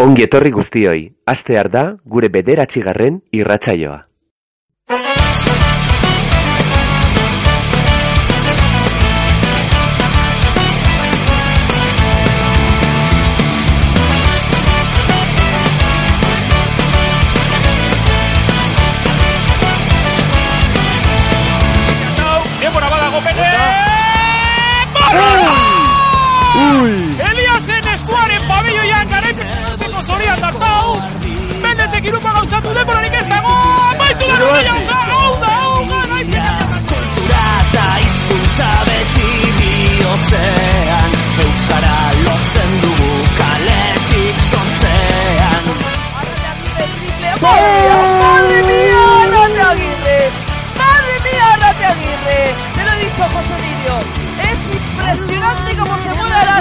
[0.00, 3.98] Ongi etorri guztioi, astear da gure bederatzigarren irratsaioa.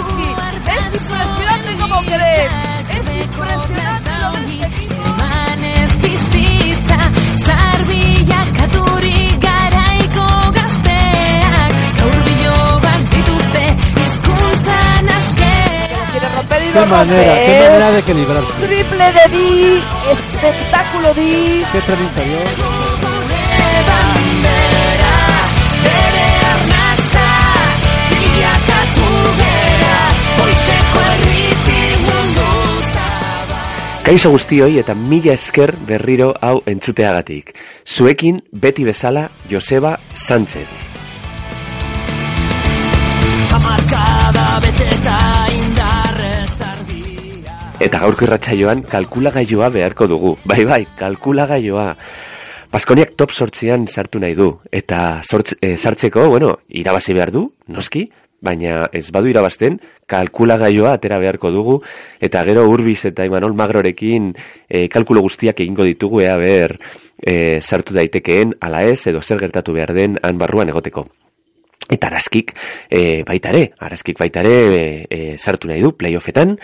[0.02, 2.52] Es impresionante como crees.
[2.90, 4.32] Es impresionante lo
[4.64, 4.92] equipo.
[16.74, 18.54] qué manera, qué manera de equilibrarse.
[18.62, 21.64] Triple de di, espectáculo di.
[21.72, 22.71] Qué interior.
[34.12, 37.54] Kaixo guztioi eta mila esker berriro hau entzuteagatik.
[37.88, 40.68] Zuekin beti bezala Joseba Sánchez.
[43.56, 45.16] Hamarkada beteta
[45.56, 47.56] indarrez argia
[47.88, 50.36] Eta gaurko irratsaioan kalkulagailua beharko dugu.
[50.44, 51.88] Bai bai, kalkulagailua.
[52.76, 54.50] Baskoniak top sortzian sartu nahi du.
[54.68, 58.10] Eta sortz, e, sartzeko, bueno, irabazi behar du, noski,
[58.42, 59.78] baina ez badu irabazten,
[60.10, 61.78] kalkulagailua atera beharko dugu,
[62.20, 64.32] eta gero urbiz eta Imanol Magrorekin
[64.68, 66.76] e, kalkulo guztiak egingo ditugu, ea ber
[67.22, 71.06] e, sartu daitekeen, ala ez, edo zer gertatu behar den han barruan egoteko.
[71.92, 72.54] Eta araskik
[72.90, 76.56] e, baitare, araskik baitare e, e, sartu nahi du playoffetan,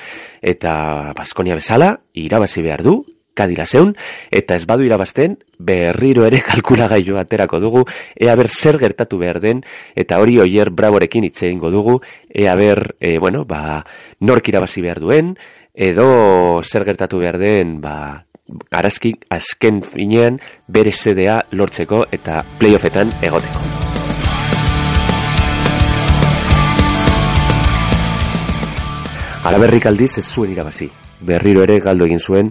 [0.42, 3.02] eta Baskonia bezala irabazi behar du,
[3.38, 3.94] kadira zeun,
[4.34, 9.64] eta ez badu irabazten, berriro ere kalkulagailu aterako dugu, ea ber zer gertatu behar den,
[9.96, 12.00] eta hori oier braborekin hitz egingo dugu,
[12.30, 13.84] ea ber, e, bueno, ba,
[14.20, 15.36] nork irabazi behar duen,
[15.74, 18.26] edo zer gertatu behar den, ba,
[18.72, 23.78] araskik azken finean bere sedea lortzeko eta playoffetan egoteko.
[29.48, 30.90] Alaberrik aldiz ez zuen irabazi.
[31.24, 32.50] Berriro ere galdu egin zuen.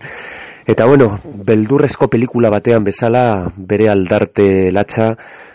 [0.66, 5.12] Eta bueno, beldurrezko pelikula batean bezala bere aldarte latxa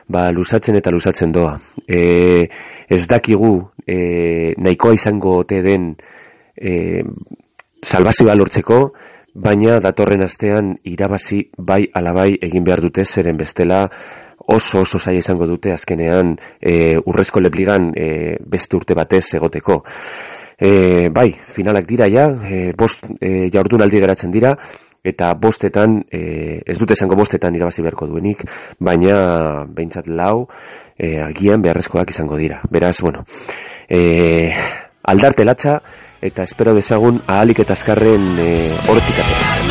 [0.07, 1.57] ba, lusatzen eta lusatzen doa.
[1.83, 2.47] E,
[2.87, 3.51] ez dakigu
[3.83, 5.89] e, nahikoa izango ote den
[6.55, 7.03] e,
[7.83, 8.79] salvazioa lortzeko,
[9.33, 13.85] baina datorren astean irabazi bai alabai egin behar dute zeren bestela
[14.51, 19.81] oso oso zaila izango dute azkenean e, urrezko lepligan e, beste urte batez egoteko.
[20.61, 24.55] E, bai, finalak dira ja, e, bost e, jaurdunaldi geratzen dira,
[25.03, 28.45] eta bostetan, e, ez dute esango bostetan irabazi beharko duenik,
[28.79, 30.47] baina behintzat lau,
[30.97, 32.61] e, agian beharrezkoak izango dira.
[32.69, 33.25] Beraz, bueno,
[33.89, 34.53] e,
[35.03, 35.81] aldarte latxa,
[36.21, 38.51] eta espero dezagun ahalik eta azkarren e,
[38.87, 39.70] hortik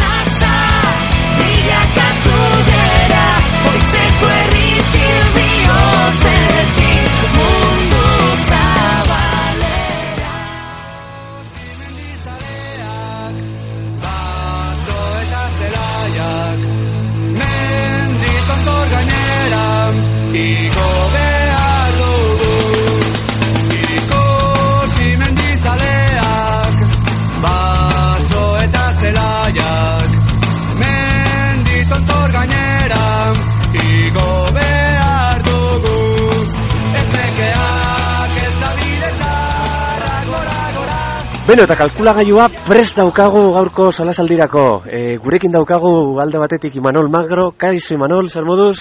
[41.50, 44.60] Beno, eta kalkulagailua prest daukagu gaurko solasaldirako.
[44.86, 48.76] E, gurekin daukagu alde batetik Imanol Magro, kaixo Imanol, zer moduz?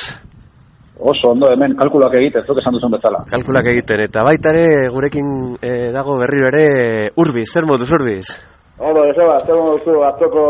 [1.00, 3.24] Oso ondo hemen kalkulak egiten, zuk esan duzun bezala.
[3.32, 8.36] Kalkulak egiten, eta baita ere gurekin e, dago berriro ere Urbiz, zer moduz Urbiz?
[8.80, 10.44] Ondo, Joseba, zer duzu atzoko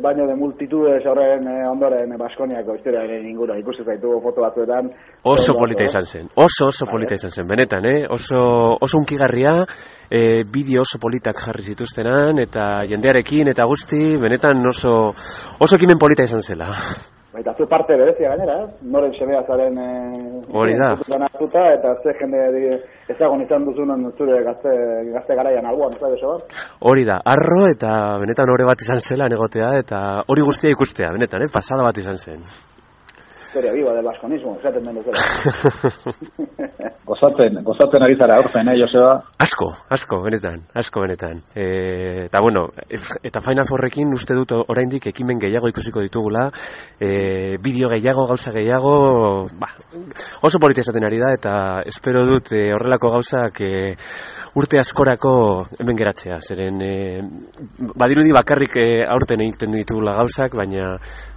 [0.00, 4.88] baino de multitudes horren eh, ondoren Baskoniako historiaren ingura ikusi zaitugu foto batzuetan.
[5.28, 8.06] Oso Zer polita izan zen, oso oso polita izan zen, benetan, eh?
[8.08, 8.40] Oso,
[8.80, 9.52] oso unkigarria,
[10.08, 15.12] e, bideo oso politak jarri zituztenan, eta jendearekin eta guzti, benetan oso,
[15.60, 16.72] oso ekimen polita izan zela.
[17.32, 18.70] Bai, Eta zu parte berezia gainera, ez?
[18.82, 19.76] Noren semea zaren...
[19.78, 20.88] Eh, Hori da.
[21.26, 22.40] hartuta, eta ze jende
[23.08, 24.72] ezagun izan duzunan zure gazte,
[25.14, 26.64] gazte garaian alboan, ez da, Joseba?
[26.90, 31.46] Hori da, arro eta benetan ore bat izan zela negotea eta hori guztia ikustea, benetan,
[31.46, 31.52] eh?
[31.54, 32.42] pasada bat izan zen.
[33.50, 35.18] Historia viva del baskonismo, esaten den duzela.
[37.10, 39.16] Gozatzen, gozatzen ari zara aurten, eh, Joseba?
[39.42, 41.40] Asko, asko, benetan, asko benetan.
[41.58, 41.64] E,
[42.28, 42.68] eta bueno,
[43.26, 46.44] eta Final Fourrekin uste dut oraindik ekimen gehiago ikusiko ditugula,
[47.02, 48.92] e, bideo gehiago, gauza gehiago,
[49.58, 49.72] ba,
[50.46, 51.54] oso polita esaten ari da, eta
[51.90, 53.72] espero dut e, horrelako gauzak e,
[54.54, 55.34] urte askorako
[55.80, 56.94] hemen geratzea, zeren e,
[57.98, 60.92] badirudi bakarrik e, aurten egiten ditugula gauzak, baina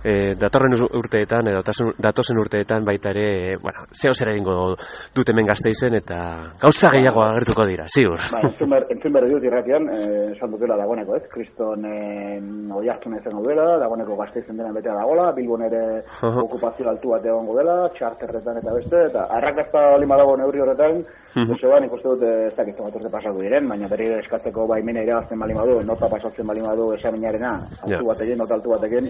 [0.06, 1.66] e, datorren ur- urteetan, edo
[2.04, 4.76] datozen- urteetan baita ere, e, bueno, zeo zer egingo
[5.16, 6.18] dut hemen gazteizen, eta
[6.60, 8.20] gauza gehiago agertuko dira, ziur.
[8.32, 11.24] Ba, entzun berri dut irratian, eh, esan dutela dagoeneko, ez?
[11.32, 12.42] Kriston eh,
[12.76, 15.84] oi hartun izango dela, dagoeneko gazteizen dena betea dagoela, Bilbon ere
[16.22, 16.42] Aha.
[16.44, 21.04] okupazio altu bat egongo dela, txarterretan eta beste, eta arrakazta lima dago neurri horretan,
[21.34, 25.02] Joseba, nik uste dut eh, ez dakit bat urte pasatu diren, baina berri eskatzeko baimena
[25.02, 28.02] irabazten bali badu, nota pasatzen bali badu esaminarena, altu Ja.
[28.12, 29.08] batekin, nota altu batekin,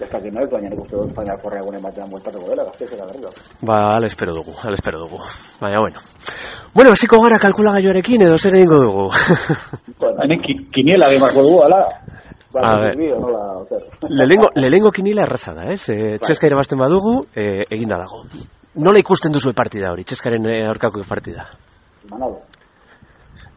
[0.00, 3.06] ez dakit noiz, baina nik uste dut Final Fourra egunen batean bueltatuko dela, gazteiz eta
[3.06, 3.30] berriro.
[3.62, 5.18] Ba, ala espero dugu, ala espero dugu.
[5.60, 5.98] Baina, bueno.
[6.74, 9.04] Bueno, hasiko gara kalkulagailoarekin edo zer egingo dugu.
[10.22, 11.80] Hemen ki- kiniela egin barko dugu, ala?
[12.52, 12.74] Ba, A
[13.62, 13.82] ozer.
[14.08, 15.88] lehengo, lehengo kinila erraza da, ez?
[15.90, 18.24] E, txeska irabazten badugu, e, eginda dago.
[18.74, 21.48] Nola ikusten duzu partida hori, txeskaren e, aurkako partida?
[22.10, 22.40] Manolo.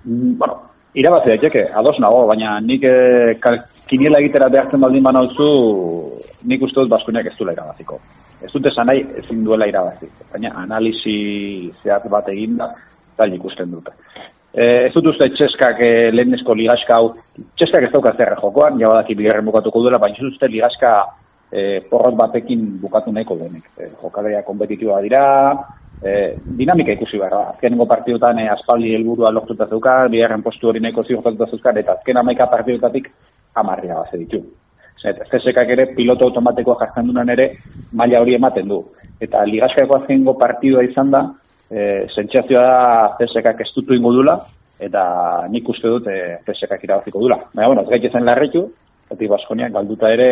[0.05, 0.61] Mm, bueno,
[0.97, 5.47] irabazi daiteke, ados nago, baina nik eh, kal- kiniela egitera behartzen baldin banauzu,
[6.49, 7.99] nik uste dut Baskoniak ez duela irabaziko.
[8.43, 10.09] Ez dut esan nahi, ezin duela irabazi.
[10.31, 11.17] Baina analisi
[11.83, 12.69] zehat bat eginda,
[13.17, 13.93] tal ikusten dute.
[14.53, 17.11] Eh, ez dut uste txeskak eh, lehenezko ligaska hau,
[17.57, 20.93] txeskak ez dauka zerre jokoan, ja badaki bigarren bukatuko duela, baina ez uste ligaska
[21.51, 23.67] eh, porrot batekin bukatu nahiko denik.
[23.77, 25.23] Eh, jokaleria kompetitiboa dira,
[26.01, 27.41] eh, dinamika ikusi behar da.
[27.55, 32.21] Azkenengo partidutan eh, aspaldi helburua lortuta zeukan, bigarren postu hori nahiko ziurtatuta zeukan, eta azken
[32.23, 33.11] amaika partidutatik
[33.55, 34.41] amarria baze ditu.
[35.01, 37.51] CSKak ere piloto automatikoa jartzen dunan ere
[37.93, 38.81] maila hori ematen du.
[39.21, 41.23] Eta ligaskako azkengo partidua izan da,
[41.69, 44.37] e, sentsazioa da CSKak ez dutu ingo dula,
[44.79, 45.03] eta
[45.49, 47.39] nik uste dut e, CSKak irabaziko dula.
[47.53, 48.67] Baina, bueno, ez gaitzen larritu,
[49.09, 50.29] eta Baskoniak galduta ere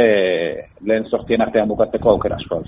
[0.82, 2.62] lehen sortien artean bukatzeko aukera asko.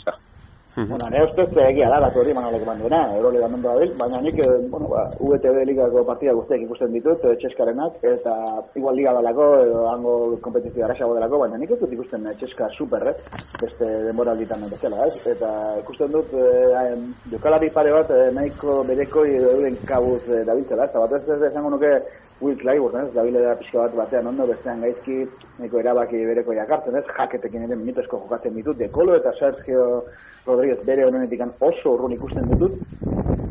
[0.78, 4.36] Bueno, nire ustez egia da, datu hori manolek eman duena, Euroliga mundu dabil, baina nik,
[4.38, 8.36] eh, bueno, ba, VTB ligako partida guztiak ikusten ditut, eh, txeskarenak, eta
[8.78, 10.14] igual liga dalako, edo hango
[10.46, 13.16] kompetizio araxago delako, baina nik ez dut ikusten eh, txeska super, eh?
[13.64, 15.18] beste denbora alditan bezala, ez?
[15.34, 15.50] Eta
[15.82, 16.94] ikusten dut, eh,
[17.34, 20.86] jokalari pare bat, eh, nahiko bereko euren kabuz eh, dabiltzela?
[20.92, 21.92] Eta bat ez ez esango nuke
[22.40, 23.14] Will Clyburn, ez?
[23.16, 25.24] Dabile da pixka bat batean ondo, bestean gaizki,
[25.58, 27.06] nahiko erabaki bereko jakartzen, ez?
[27.18, 30.04] Jaketekin ere minutesko jokatzen ditut, Dekolo eta Sergio
[30.46, 32.74] Rodríguez bere honenetik oso urrun ikusten ditut,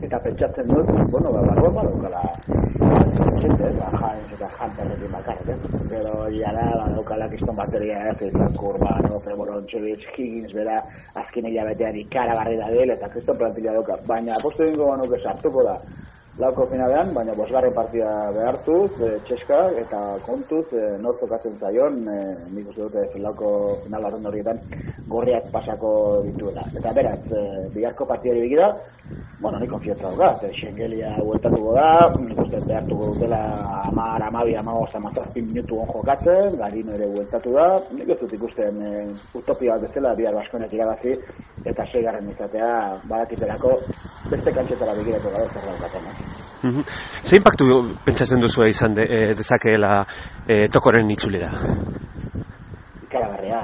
[0.02, 2.22] eta pentsatzen dut, bueno, ba, barruan badaukala,
[3.40, 5.60] Gente, ba, James eta Hunterrekin bakarrik, ez?
[5.88, 8.28] Pero ya da, badaukala kiston bateria, ez?
[8.28, 10.80] Izan Kurbano, Feborontxevich, Higgins, bera,
[11.14, 13.96] azken hilabetean ikaragarri da del, eta kriston plantilla dauka.
[14.08, 15.76] Baina, apostu dingo banuke sartuko da,
[16.38, 22.16] lauko finalean, baina bosgarren partida behartuz, e, txeska, eta kontuz, e, nor tokatzen zaion, e,
[22.52, 23.50] nik uste dute lauko
[23.86, 24.60] final horren horietan
[25.08, 25.92] gorriak pasako
[26.26, 26.66] dituela.
[26.76, 27.42] Eta beraz, e,
[27.72, 28.68] biharko partidari begira,
[29.40, 31.88] bueno, nik konfiatza dauka, e, Schengelia hueltatuko da,
[32.20, 33.40] nik uste behartuko dutela
[33.86, 38.84] amar, amabi, amagoz, amazazpi minutu on jokatzen, garino ere hueltatu da, nik ez dut ikusten
[38.84, 38.94] e,
[39.40, 41.16] utopia bat bezala, bihar baskonek irabazi,
[41.64, 42.70] eta seigarren izatea
[43.08, 43.72] badakitelako
[44.30, 46.25] beste kantxetara begiratu gara zer daukaten.
[46.26, 46.66] Eh?
[46.66, 46.82] Mhm.
[47.22, 47.66] Ze impactu
[48.04, 50.04] pentsatzen duzu izan de, e, dezakeela
[50.46, 51.50] e, tokoren itzulera?
[53.16, 53.60] ikaragarria,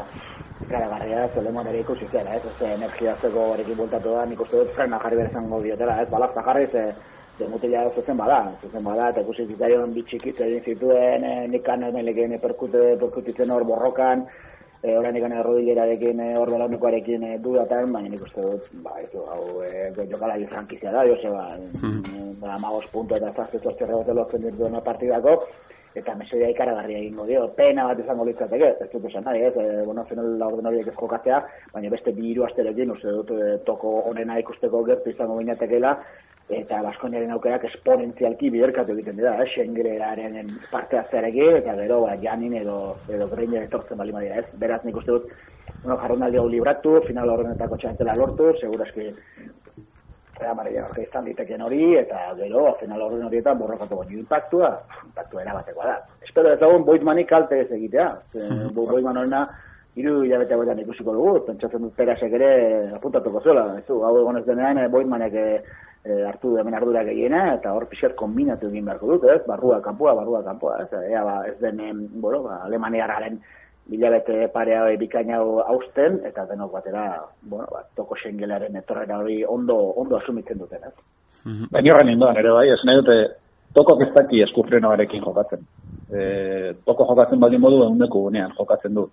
[0.65, 4.73] ikaragarria, Solemon ere ikusi zela, ez, ez energia zeko horrekin bultatu da, nik uste dut
[4.77, 6.85] frena jarri behar izango diotela, ez, balazta jarri, ze,
[7.39, 12.39] ze mutila zuzen bada, zuzen bada, eta ikusi zitzaion bitxikitz egin zituen, e, nikan emeleken
[12.43, 14.27] perkute, perkutitzen hor borrokan,
[14.83, 19.09] e, orain ikan errodilerarekin, e, hor belaunekoarekin e, dudatan, baina nik uste dut, ba, ez
[19.13, 21.45] du, hau, e, jokalari frankizia da, Joseba,
[21.81, 22.41] mm.
[22.43, 25.39] ba, amagos punto eta zazte zortze rebote lortzen dituen partidako,
[25.95, 29.85] eta mesoia ikaragarria egingo dio, pena bat izango litzateke, ez dut esan nahi, ez, e,
[29.87, 31.43] bueno, final laurden horiek ez jokatzea,
[31.75, 35.99] baina beste bi hiru asterekin, uste dut, e, toko onena ikusteko gertu izango binatekela,
[36.59, 39.47] eta Baskoniaren aukerak esponentzialki biderkatu egiten dira, eh?
[39.53, 44.49] Schengeleraren parte hartzearekin, eta gero, ba, Janin edo, edo Greiner etortzen bali badira, ez?
[44.61, 45.29] Beraz, nik uste dut,
[45.83, 49.11] bueno, jarronaldi hau libratu, final horrenetako txantela lortu, seguraski
[50.43, 54.71] Eta Maria Jorge izan diteken hori, eta gero, final horren horietan borrokatu baino impactua,
[55.07, 55.99] impactua erabatekoa da.
[56.25, 58.09] Espero ez dagoen Boitmanik kalte ez egitea.
[58.33, 59.43] Ze, Bo- Boitman horrena,
[59.95, 62.51] hiru hilabete hauetan ikusiko dugu, pentsatzen dut perasek ere
[62.97, 65.37] apuntatuko zuela, ez du, hau egon ez denean, e, boitmanek
[66.05, 69.81] e, e, hartu hemen ardura gehiena, eta hor pixer kombinatu egin beharko dut, ez, barrua
[69.83, 73.41] kanpoa, barrua kanpoa, ez, ea, ba, ez den, bueno, ba, alemaniarraren
[73.91, 77.07] hilabete parea hori bikaina hau hausten, eta denok batera,
[77.43, 80.95] bueno, ba, toko xengelaren etorrera hori ondo, ondo asumitzen duten, ez.
[81.73, 83.17] Baina horren indoan ere bai, ez nahi dute
[83.75, 85.65] toko ez daki eskufrenoarekin jokatzen.
[86.13, 86.23] E,
[86.87, 89.09] toko jokatzen baldin modu eguneko gunean jokatzen du.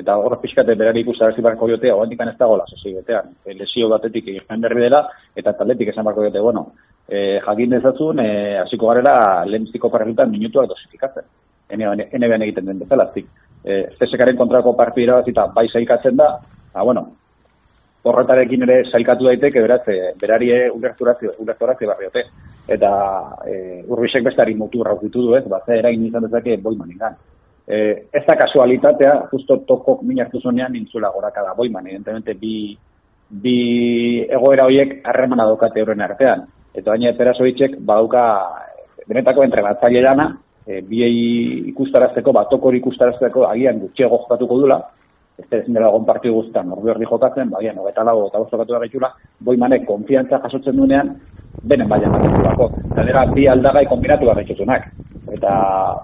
[0.00, 3.34] Eta hor pixkate berari ikustarazi barko diote, hau ez dagoela sozietean.
[3.44, 5.02] E, lesio batetik egin berri dela,
[5.36, 6.66] eta taletik esan barko diote, bueno,
[7.08, 11.24] e, jakin dezatzun, e, hasiko garela lehentziko parrelutan minutuak dosifikatzen.
[11.70, 13.26] NBN egiten den bezala, zik.
[13.64, 16.30] E, CSKaren kontrako partida bat eta bai zaikatzen da,
[16.72, 17.04] ba, bueno,
[18.08, 22.24] horretarekin ere sailkatu daiteke, beraz, e, berari ulerturazio, ulerturazio barriote.
[22.70, 22.90] Eta
[23.44, 27.18] e, urbisek bestari mutu raukitu du ez, bat ze eragin izan dezake boiman ingan.
[27.70, 32.74] E, ez da kasualitatea, justo tokok min hartu zonean nintzula goraka da boiman, evidentemente bi,
[33.30, 33.58] bi
[34.26, 36.42] egoera horiek harremana daukate euren artean.
[36.74, 38.24] Eta baina Perasovitzek badauka
[39.06, 40.26] benetako entrenatzaile dana,
[40.66, 44.80] e, biei ikustarazteko, batok hori ikustarazteko agian gutxiago jokatuko dula,
[45.40, 48.76] ez da ezin dela egon partidu guztan, norbi hori jokatzen, baina nogeta lago eta bostokatu
[48.76, 51.14] da gaitula, boimanek konfiantza jasotzen duenean,
[51.62, 52.12] benen baina.
[52.92, 54.86] Eta dira, bi aldagai kombinatu da gaitzutunak.
[55.30, 55.56] Eta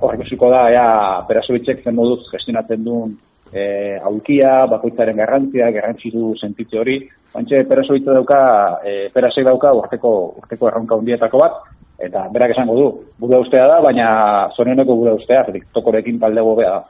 [0.05, 0.89] horrek usiko da, ea,
[1.29, 3.15] Perasovitzek zen moduz gestionatzen duen
[3.53, 6.99] e, aukia, bakoitzaren garrantzia, garrantzitu sentitze hori,
[7.37, 8.41] Bantxe, Perasovitza dauka,
[8.85, 10.13] e, Perasek dauka urteko,
[10.43, 11.59] urteko erronka hundietako bat,
[12.01, 12.87] eta berak esango du,
[13.21, 14.09] gure ustea da, baina
[14.57, 16.85] zoneneko gure ustea, zetik tokorekin talde gobea da.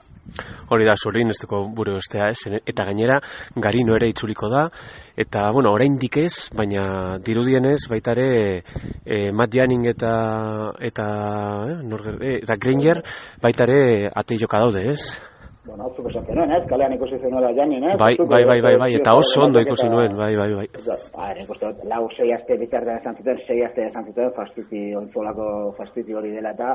[0.69, 3.21] Hori da, zorrin ez duko buru estea ez, eta gainera
[3.55, 4.65] garino ere itzuliko da,
[5.17, 8.63] eta, bueno, orain ez, baina dirudienez, baita ere,
[9.05, 11.07] e, Matt Janning eta, eta,
[11.71, 13.03] eh, norger, eh, eta Granger,
[13.43, 15.01] baita ere ate joka daude, ez?
[15.67, 16.63] Bueno, hau zuko esaten nuen, ez?
[16.71, 17.97] Kalean ikusi zenuela janin, ez?
[17.99, 20.67] Bai, bai, bai, bai, bai, eta oso ondo ikusi nuen, bai, bai, bai.
[21.17, 25.49] Ba, ere, ikusten lau sei aste bitartean esan zuten, sei aste esan zuten, fastiti, ontzolako
[25.79, 26.71] fastiti hori dela eta,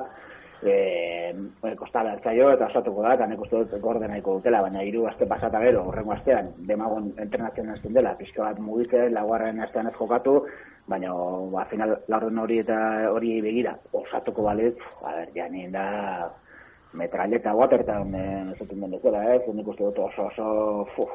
[0.64, 5.06] e, kostala ertzaio eta osatuko da, eta nik uste dut gorde nahiko dutela, baina hiru
[5.10, 9.96] aste pasata gero, horrengo astean, demagon entrenatzen hasten dela, pixka bat mugitzen, laguarren astean ez
[9.98, 10.38] jokatu,
[10.92, 11.14] baina,
[11.54, 12.78] ba, final, laurden hori eta
[13.12, 15.88] hori begira, osatuko balit, a ber, janin da,
[16.94, 19.42] metralleta Watertown eh, esaten den ez?
[19.54, 21.08] Nik uste dut oso oso fu,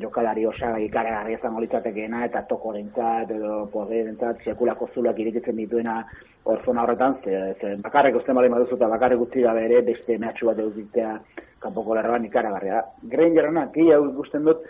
[0.00, 6.02] jokalari osagai ikaragarri izango litzatekeena eta tokorentzat edo poderentzat sekulako zulak irikitzen dituena
[6.44, 10.18] hor zona horretan, ze, ze bakarrik uste mali maduzu eta bakarrik utzi gabe ere beste
[10.18, 11.14] mehatxu bat edukitzea
[11.60, 12.82] kanpoko lerroan ikaragarria.
[13.14, 14.64] Grangerona, ki hau ikusten dut,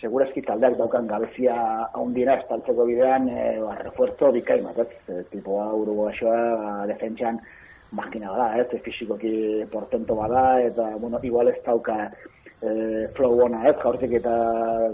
[0.00, 1.56] segurazki taldeak daukan gabezia
[1.94, 5.42] haundira estaltzeko bidean e, ba, refuerzo bikain bat, ez?
[5.42, 7.40] Uruguaxoa, ba, defentsan,
[7.92, 9.34] makina bada, ez, fisikoki
[9.72, 11.98] portento bada, eta, bueno, igual ez dauka
[12.62, 14.32] e, flow ona, ez, jaurtik eta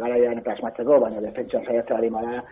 [0.01, 2.43] garaian eta esmatzeko, baina defentsan saiatzea ari bada,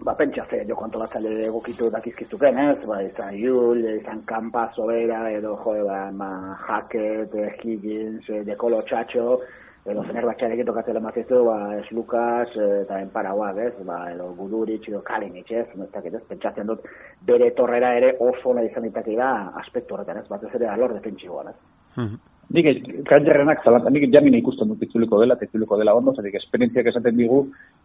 [0.00, 5.56] ba, pentsa ze, jo kontolatzale egokitu dakizkizuken, ez, ba, izan Jul, izan Kampa, Sobera, edo,
[5.62, 6.30] jo, ba, ma,
[6.66, 9.40] Hackett, Higgins, Dekolo Txatxo,
[9.86, 15.02] edo Fenerbahçearekin tokatzela mazizu, ba, es Lucas, eh, eta enparauak, ez, ba, edo Guduric, edo
[15.02, 16.86] Kalinic, ez, ez, ez, pentsatzen dut,
[17.26, 21.54] bere torrera ere oso nahi izan ditak da, aspektu horretan, ez, batez ere alor defentsiboan,
[21.54, 22.08] ez.
[22.54, 22.66] Nik
[23.08, 27.40] kanjerrenak zalanta, nik jamin ikusten dut itzuliko dela, itzuliko dela ondo, zetik esperientziak esaten digu,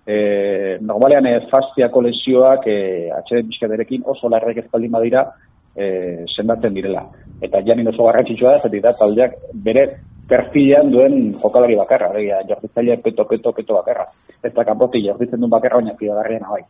[0.06, 2.75] e, normalean e, fastiako lesioak e,
[3.15, 5.25] atxeden bizkaderekin oso larrek ezpaldin badira
[5.74, 7.08] e, sendatzen direla.
[7.41, 9.88] Eta jamin oso garrantzitsua da, zetik da, taldeak bere
[10.30, 14.06] perfilean duen jokalari bakarra, begia, jorditzaile peto, peto, peto bakarra.
[14.44, 16.62] Ez da kanpoti jorditzen duen bakarra, baina fidagarriena bai.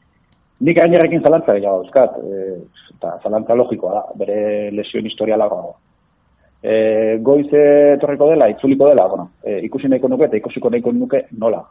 [0.63, 2.57] Nik gainerekin zalantza gehiago dauzkat, e,
[2.95, 4.37] eta zalantza logikoa da, bere
[4.79, 5.51] lesioen historiala.
[6.61, 11.25] E, goize torreko dela, itzuliko dela, bueno, e, ikusi nahiko nuke eta ikusiko nahiko nuke
[11.39, 11.63] nola.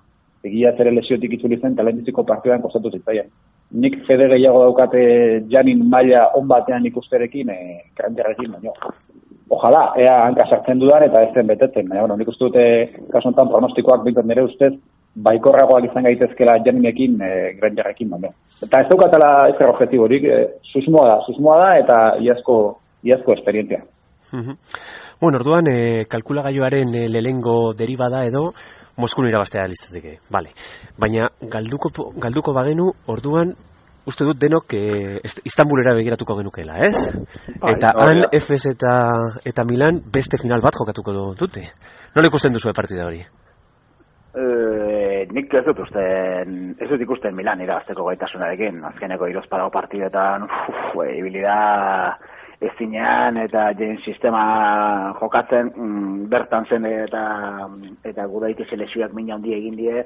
[0.42, 3.28] Egia zere lesiotik itzuli zen talentiziko partidan kostatu zitzaien.
[3.70, 5.02] Nik fede gehiago daukate
[5.50, 8.72] janin maila on batean ikusterekin, e, kranterrekin, baina
[9.50, 11.88] ojalá, ea hanka sartzen dudan eta ez zen betetzen.
[11.88, 12.64] Baina, bueno, nik uste dute
[13.10, 14.72] kasu honetan pronostikoak bintzen nire ustez,
[15.26, 17.30] baikorragoak izan gaitezkela janinekin e,
[17.60, 18.30] granjarrekin, baina.
[18.62, 20.42] Eta ez daukatela ez zer objektiborik, e,
[20.72, 22.60] susmoa da, susmoa da eta iazko,
[23.10, 23.82] iazko esperientzia.
[24.32, 28.52] Bueno, orduan, e, kalkulagailoaren e, lehengo deribada edo,
[29.00, 30.50] Moskun irabaztea listateke, vale.
[31.00, 33.54] Baina, galduko, galduko bagenu, orduan,
[34.06, 37.10] uste dut denok e, Istanbulera begiratuko genukela, ez?
[37.60, 38.26] Bai, eta hori han.
[38.40, 38.94] FS eta,
[39.46, 41.68] eta Milan beste final bat jokatuko dute.
[42.16, 43.22] Nola ikusten duzu partida hori?
[44.30, 44.44] E,
[45.34, 51.44] nik ez dut usten, ez dut ikusten Milan irabazteko gaitasunarekin, azkeneko irozparago partidetan, uf, ibili
[51.44, 51.58] da
[52.60, 54.42] ezinean eta jen sistema
[55.20, 57.22] jokatzen mm, bertan zen eta
[58.04, 60.04] eta gudaite selekzioak mina handi egin die.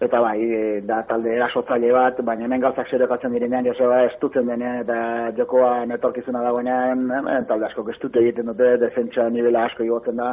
[0.00, 4.46] Eta bai, e, da talde erasotzaile bat, baina hemen gauzak zerekatzen direnean, Joseba, ez dutzen
[4.48, 4.96] denean, eta
[5.36, 7.02] jokoan etorkizuna dagoenean,
[7.50, 10.30] talde asko ez dute egiten dute, defentsa nivela asko igotzen da,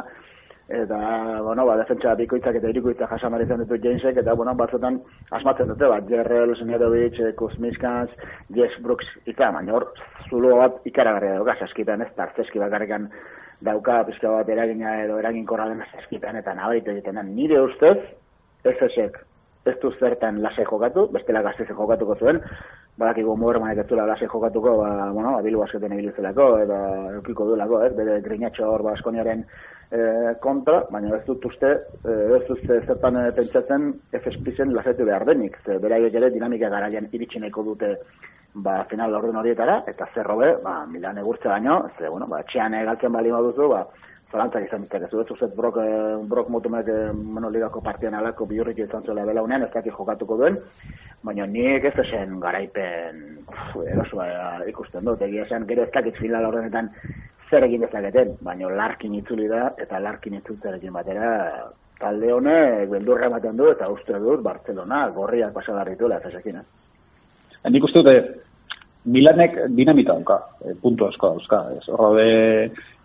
[0.68, 5.00] eta, bueno, ba, defentsa bikoitzak eta irikoitzak jasan ari zen ditu Jamesek, eta, bueno, batzutan
[5.30, 8.12] asmatzen dute, bat, Jerrel, Semedovic, eh, Kuzmiskans,
[8.54, 9.88] Jess Brooks, ika, baina hor,
[10.28, 13.08] zulo bat ikaragarria dauka, saskitan ez, tartzeski bakarrikan
[13.64, 17.96] dauka, pizka bat eragina edo eraginkorra den saskitan, eta nabaritu egiten nire ustez,
[18.68, 19.16] FSek
[19.68, 22.40] ez du zertan lase jokatu, bestela gazteze jokatuko zuen,
[22.98, 26.78] badakigu Moermanek ez duela lase jokatuko, ba, bueno, abilu basketen ebilizelako, eta
[27.18, 30.00] eukiko duelako, ez, bere grinatxo hor baskoniaren e,
[30.42, 35.60] kontra, baina ez dut uste, e, ez dut zertan e, pentsatzen FSPizen lasetu behar denik,
[35.64, 37.94] ze beraiek ere dinamika garaian iritsi nahiko dute
[38.54, 43.14] ba, final orden horietara, eta zerrobe, ba, Milan egurtze baino, ze, bueno, ba, txean egaltzen
[43.14, 43.84] bali baduzu, ba,
[44.28, 48.78] zalantzak izan ditek, ez dut zuzet brok, eh, brok mutumek eh, monoligako partian alako bihurrik
[48.84, 50.58] izan zuela bela unean, ez dakit jokatuko duen,
[51.24, 53.22] baina nik ez zen garaipen
[53.86, 54.26] erosua
[54.68, 56.90] ikusten dut, egia esan gero ez dakit final horrenetan
[57.48, 61.30] zer egin dezaketen, baina larkin itzuli da, eta larkin itzultzerekin batera
[61.98, 67.70] talde honek beldurra ematen du, eta uste dut Barcelona gorriak pasagarrituela, ez ezekin, eh?
[67.72, 68.44] Nik uste dute,
[69.08, 70.36] Milanek dinamita dauka,
[70.82, 71.62] puntu asko dauzka.
[71.78, 72.26] Ez horre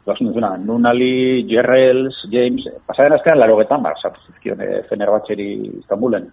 [0.05, 5.47] Basun duzuna, Nunali, Jerrels, James, pasaren azkenan laro getan, ba, sartu zizkion, e, Fenerbahçeri
[5.79, 6.27] Istanbulen,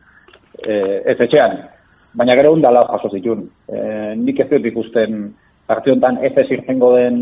[0.59, 0.75] e,
[1.13, 1.55] ez etxean,
[2.15, 3.47] baina gero hunda lau jaso zitun.
[3.71, 3.81] E,
[4.19, 5.29] nik ez dut ikusten,
[5.71, 7.21] partio honetan ez irtengo den,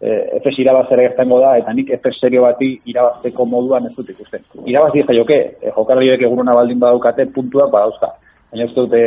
[0.00, 4.42] e, ez irabazera irtengo da, eta nik ez serio bati irabazteko moduan ez dut ikusten.
[4.66, 8.16] Irabaz dira joke, e, jokarriek eguruna baldin badaukate, puntuak badauzka.
[8.48, 9.02] Baina ez dute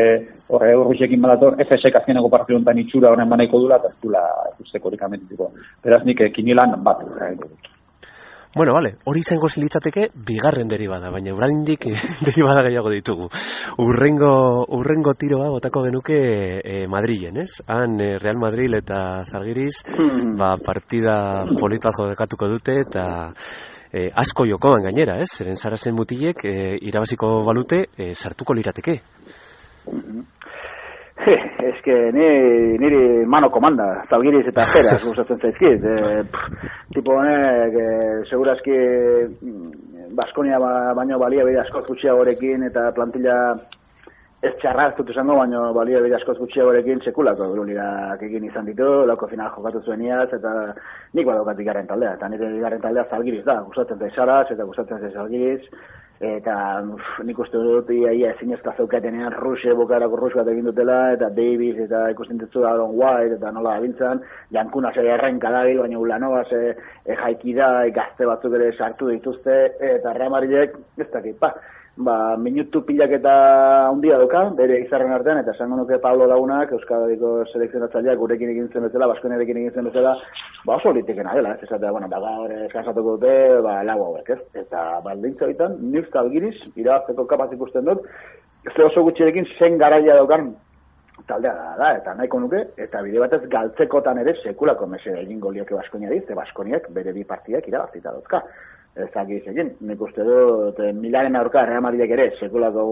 [0.53, 4.21] horre urruxekin badator, FSek azkeneko partio honetan itxura honen banaiko dula, eta ez dula
[4.62, 5.01] usteko horik
[5.83, 7.01] Beraz nik eh, kinilan bat.
[8.53, 11.86] Bueno, vale, hori izango zilitzateke bigarren deribada, baina uraindik
[12.27, 13.29] deribada gehiago ditugu.
[13.79, 16.17] Urrengo, urrengo tiroa botako genuke
[16.60, 17.63] e, Madrilen, ez?
[17.71, 20.36] Han e, Real Madrid eta Zalgiris Hmm.
[20.38, 23.05] ba, partida polita jodekatuko dute eta
[23.93, 25.29] e, asko jokoan gainera, ez?
[25.38, 28.99] Zeren zarazen mutilek e, irabaziko balute e, sartuko lirateke.
[31.21, 32.27] Ez que ni,
[32.82, 35.84] niri mano komanda, zalgiriz eta jeraz gustatzen zaizkit.
[35.86, 36.23] E,
[36.95, 37.88] tipo honek, e,
[38.30, 43.36] segurazki mm, Baskonia ba, baino balia bide askoz gutxiagorekin eta plantilla
[44.41, 48.89] ez txarra ez dut esango, baino balia bide askoz gutxiagorekin sekulako Euroligak egin izan ditu,
[49.06, 50.54] lauko final jokatu zuen iaz, eta
[51.13, 55.04] nik badaukat bigarren taldea, eta nire bigarren taldea zalgiriz da, gustatzen zaiz saraz, eta gustatzen
[55.04, 55.60] zaiz zalgiriz,
[56.25, 56.56] eta
[56.95, 61.30] uf, nik uste dut ia, ia ezinezka zeukatenean Rusia bukarako Rus bat egin dutela, eta
[61.38, 64.23] Davis, eta ikusten dutzu Aaron White, eta nola abiltzan,
[64.58, 69.10] jankuna ze errenka dabil, baina Ulanova ze e, jaiki da, e, gazte batzuk ere sartu
[69.13, 69.60] dituzte,
[69.91, 71.54] eta Real Madridek, ez dakit, pa,
[71.97, 73.34] ba, minutu pilak eta
[73.89, 78.88] handia doka, bere izarren artean, eta esango nuke Pablo Lagunak, Euskadiko selekzionatzaileak gurekin egin zen
[78.88, 80.15] bezala, Baskonerekin egin zen bezala,
[80.65, 84.39] ba oso liteken dela, ez esatea, bueno, ba, gaur eskansatuko dute, ba, lau hauek, ez?
[84.63, 88.08] Eta baldintza horietan, nik talgiriz, irabazteko kapaz ikusten dut,
[88.65, 90.54] ez oso gutxirekin zen garaia daukan
[91.27, 95.75] taldea da, da, eta nahiko nuke, eta bide batez galtzekotan ere sekulako mese egingo lioke
[95.75, 98.41] Baskoniari, ze Baskoniak bere bi partiak irabazita dauzka.
[98.95, 102.84] Ez dakiz egin, nik uste dut, eh, Milaren aurka Real Madridek ere, sekulako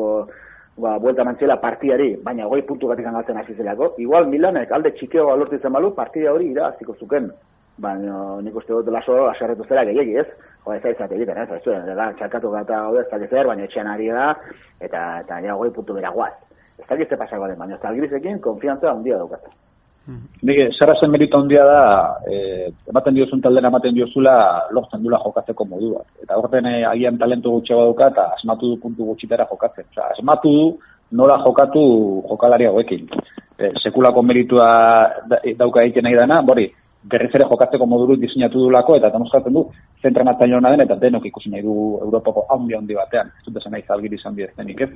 [0.79, 3.93] ba, buelta mantzela partiari, baina goi puntu batik galtzen hasi zelako.
[3.99, 7.29] Igual Milanek alde txikeo lortitzen balu, partida hori irabaziko zuken.
[7.79, 10.27] Baina nik uste dut laso aserretu zera gehiagi, ez?
[10.65, 11.49] Jo, ez aizat egiten, ez?
[11.51, 14.33] Ez zuen, da, txakatu gata hau ez zer, baina etxean ari da,
[14.79, 16.33] eta, eta ja goi puntu bera guaz.
[16.79, 19.51] Ez dakit ze pasako den, baina zalgirizekin konfiantza handia daukat.
[20.41, 21.81] Nik, Sarazen merito handia da,
[22.25, 24.35] e, ematen diozun taldera ematen diozula,
[24.73, 26.01] lortzen dula jokatzeko modua.
[26.23, 29.85] Eta horten e, agian talentu gutxiago dauka eta asmatu du puntu gutxitara jokatzen.
[29.91, 30.67] Osea, asmatu du
[31.19, 31.83] nola jokatu
[32.29, 33.07] jokalari hauekin.
[33.59, 34.69] E, sekulako meritua
[35.29, 36.69] da, dauka egiten nahi dana, bori,
[37.03, 39.63] berriz ere jokatzeko moduru diseinatu dulako eta demostratzen du
[40.01, 43.31] zentrenatzaile hona den eta denok ikusi nahi du Europako handi handi batean.
[43.39, 44.89] Ez dut esan nahi zalgiri izan bideztenik, ez?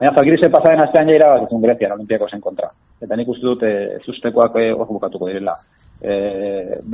[0.00, 2.70] Baina Zalgiris pasaren astean ja irabazizun Grezian Olimpiakosen kontra.
[3.04, 5.52] Eta nik uste dut e, zuztekoak e, hor bukatuko direla.
[6.00, 6.14] E,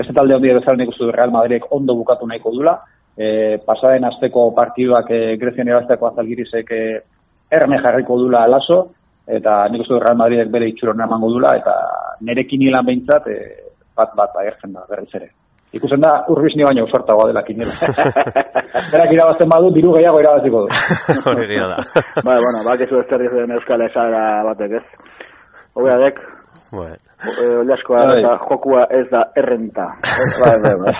[0.01, 2.75] beste talde handi bezala nik uste dut Real Madridek ondo bukatu nahiko dula.
[3.15, 3.29] E,
[3.63, 6.83] pasaren asteko partiduak e, Grezian irabazteko Zalgirisek e,
[7.61, 8.83] erne jarriko dula laso.
[9.39, 11.55] Eta nik uste dut Real Madridek bere itxuron emango dula.
[11.63, 11.79] Eta
[12.27, 13.41] nerekin hilan behintzat e,
[13.95, 15.31] bat bat agertzen da berriz ere.
[15.77, 17.75] Ikusten da urbizni baino osortagoa dela kinela.
[18.93, 20.81] Berak irabazten badu, diru gehiago irabaziko du.
[21.33, 21.79] Hori gira da.
[22.27, 24.87] Ba, bueno, ba, kezu ez den euskal esara batek, ez?
[25.77, 26.21] Hobea dek,
[26.73, 26.97] Bueno.
[26.97, 28.21] eh, Oliaskoa Bai.
[28.21, 29.85] eta jokua ez da errenta.
[30.41, 30.95] Bai, bai, bai.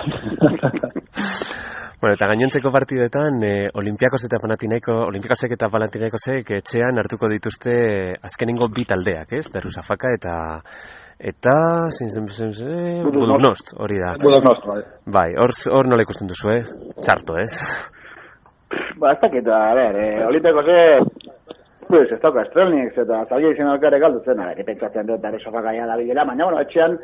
[1.97, 7.73] Bueno, eta gainontzeko partidetan, e, Olimpiakos eta Panathinaiko, Olimpiakosek eta Panathinaikosek etxean hartuko dituzte
[8.29, 9.47] azkenengo bi taldeak, ez?
[9.55, 10.35] Darusafaka eta
[11.19, 14.13] eta zin zen zen zen Budugnost, hori da.
[14.21, 14.83] Budok nostro, bai.
[15.17, 16.63] Bai, hor hor nola ikusten duzu, eh?
[17.01, 17.53] Txarto, ez?
[19.01, 20.77] Ba, ez dakit, a ber, eh, Olimpiako ze,
[21.87, 25.39] pues, ez dauka Strelnix eta zaila izan alkare galdu zen, a ber, pentsatzen dut, dara
[25.39, 26.97] sofaka gaia da bilela, baina, bueno, etxean,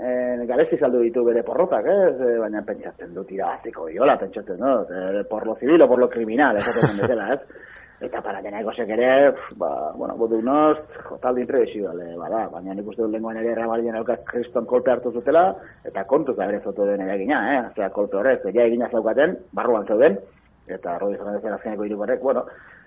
[0.00, 2.14] eh, garesti saldu ditu bere porrotak, ez?
[2.20, 6.08] Eh, baina pentsatzen dut irabaziko diola, pentsatzen dut, eh, por lo civil o por lo
[6.08, 7.40] criminal, ez dut ez?
[8.04, 13.00] Eta para tenaikosek ere, pf, ba, bueno, botu nost, jotaldi imprevisible, bada, baina nik uste
[13.02, 15.46] dut lenguan ere errabalien aukaz kriston kolpe hartu zutela,
[15.88, 17.58] eta kontuz da bere zotu den eragina, eh?
[17.70, 20.18] Osea, kolpe horrez, ja egina zaukaten, barruan zeuden,
[20.68, 22.44] eta Rodi Fernandezen azkeneko hirugarrek, bueno,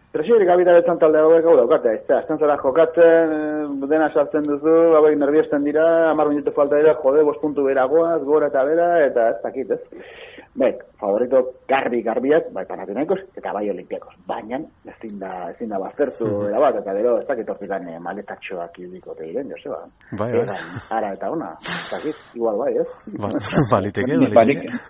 [0.10, 4.72] Presiorik gabitaretan talde hauek hau daukate, ez da, azten zara jokatzen, eh, dena sartzen duzu,
[4.98, 9.28] hauek nerviesten dira, amar minutu falta dira, jode, bost puntu beragoaz, gora eta bera, eta
[9.36, 10.39] ez dakit, ez?
[10.60, 14.16] Bai, favorito garbi garbiak, bai Panathinaikos eta bai Olimpiakos.
[14.28, 14.60] Baina
[14.92, 19.16] ezin da ezin da baztertu era bat eta gero ez dakit hortikan eh, maletatxoak ibiko
[19.16, 19.86] te diren, Joseba.
[20.20, 20.58] Bai, bai.
[20.98, 21.54] Ara eta ona.
[21.64, 22.90] Ez dakit, igual bai, ez?
[23.16, 23.32] Ba,
[23.74, 24.82] baliteke, baliteke.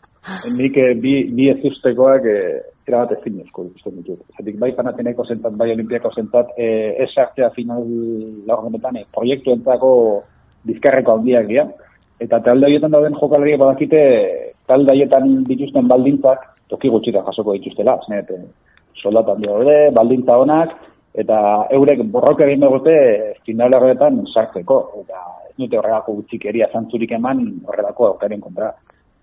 [0.58, 2.58] nik eh, bi, bi ez ustekoak eh,
[2.90, 4.24] erabat ezin ezko ikusten ditut.
[4.38, 7.86] Zatik bai Panathinaiko zentat, bai Olimpiako zentat, eh, ez sartzea final
[8.50, 9.92] laurgenetan, eh, proiektu entzako
[10.66, 11.68] bizkarreko handiak dira.
[12.20, 14.02] Eta talde horietan dauden jokalariak badakite
[14.68, 17.98] talde horietan dituzten baldintzak toki gutxita jasoko dituztela.
[18.06, 18.44] Zenet, eh,
[19.02, 20.76] soldata handi daude, baldintza onak,
[21.16, 21.40] eta
[21.76, 22.96] eurek borroka egin dute
[23.46, 24.80] final horretan sartzeko.
[25.02, 28.74] Eta ez dute horregako gutxikeria zantzurik eman horrelako aukaren kontra.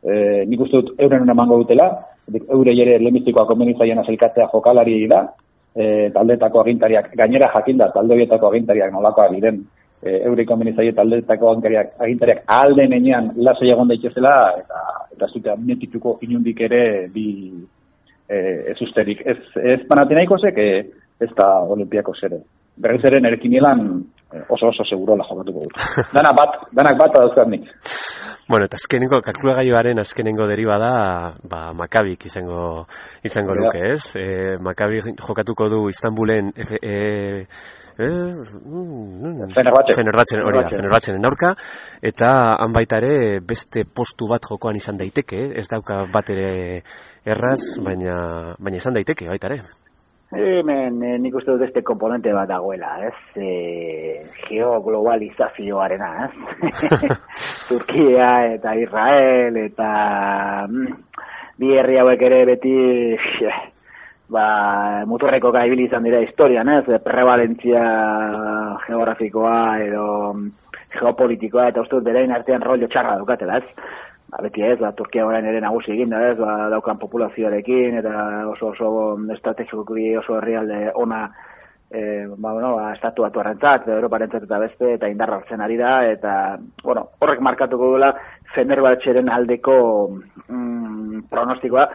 [0.02, 1.88] E, nik uste dut euren emango dutela,
[2.32, 5.22] eure ere lehenbizikoa komenizaiena zelkatzea jokalari da,
[5.74, 9.62] e, taldetako agintariak, gainera jakinda talde horietako agintariak nolakoak diren,
[10.06, 14.82] e, eure komenizaie taldetako agintariak, agintariak alden enean lasai egon daitezela, eta,
[15.16, 16.82] eta zute admitituko inundik ere
[17.14, 17.28] bi
[18.28, 18.36] e,
[18.72, 19.24] ez usterik.
[19.26, 19.38] Ez,
[19.74, 20.70] ez panatinaikosek, e,
[21.26, 22.42] ez da olimpiakos ere.
[22.76, 23.86] Berriz ere nerekinielan
[24.32, 25.80] e, oso oso segurola jokatuko dut.
[26.16, 27.70] Dana bat, danak bat dauzkat nik.
[28.46, 30.90] Bueno, eta azkenengo, kalkulagailuaren azkenengo deriba da,
[31.50, 32.84] ba, Makabik izango,
[33.26, 34.12] izango luke, ez?
[34.20, 36.94] E, Makabi jokatuko du Istanbulen F, e,
[37.98, 39.96] e, mm, Fenerbahce.
[39.96, 40.76] Fenerbahce, hori da, Fenerbahce.
[40.76, 41.54] Fenerbahceren aurka,
[42.02, 42.30] eta
[42.60, 45.50] han baita ere beste postu bat jokoan izan daiteke, eh?
[45.60, 46.82] ez dauka bat ere
[47.24, 49.60] erraz, baina, baina izan daiteke baita ere.
[50.36, 53.14] Hemen eh, nik uste dut beste komponente bat dagoela, ez?
[53.38, 53.50] E,
[54.48, 56.32] geoglobalizazioarena, ez?
[57.68, 59.88] Turkia eta Israel eta
[60.66, 60.98] mm,
[61.62, 62.74] bi herri hauek ere beti
[64.28, 67.00] ba, muturreko gaibili izan dira historian, ez?
[67.04, 67.82] Prevalentzia
[68.86, 70.06] geografikoa edo
[70.96, 74.04] geopolitikoa eta uste dut berain artean rollo txarra daukatela, ez?
[74.30, 78.46] Ba, beti ez, ba, Turkia orain ere nagusi egin da, ez, ba, daukan populazioarekin, eta
[78.50, 78.88] oso oso
[79.34, 81.28] estrategikoki oso herrialde ona,
[81.90, 86.00] e, ba, bueno, ba, estatu batu arrentzat, Europarentzat eta beste, eta indarra hartzen ari da,
[86.10, 86.34] eta,
[86.82, 88.10] bueno, horrek markatuko duela
[88.56, 89.78] Fenerbahçeren aldeko
[90.48, 91.86] mm, pronostikoa,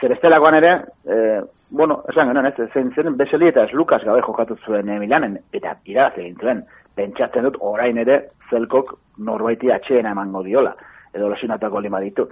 [0.00, 0.72] zer estelakoan ere,
[1.04, 5.38] e, bueno, esan genuen, ez, zen, zen Beseli eta Lukas gabe jokatu zuen eh, Milanen,
[5.52, 6.62] eta iraaz egin zuen,
[6.96, 8.94] pentsatzen dut orain ere zelkok
[9.26, 10.74] norbaiti atxeena emango diola,
[11.12, 12.28] edo lesionatuako lima ditu.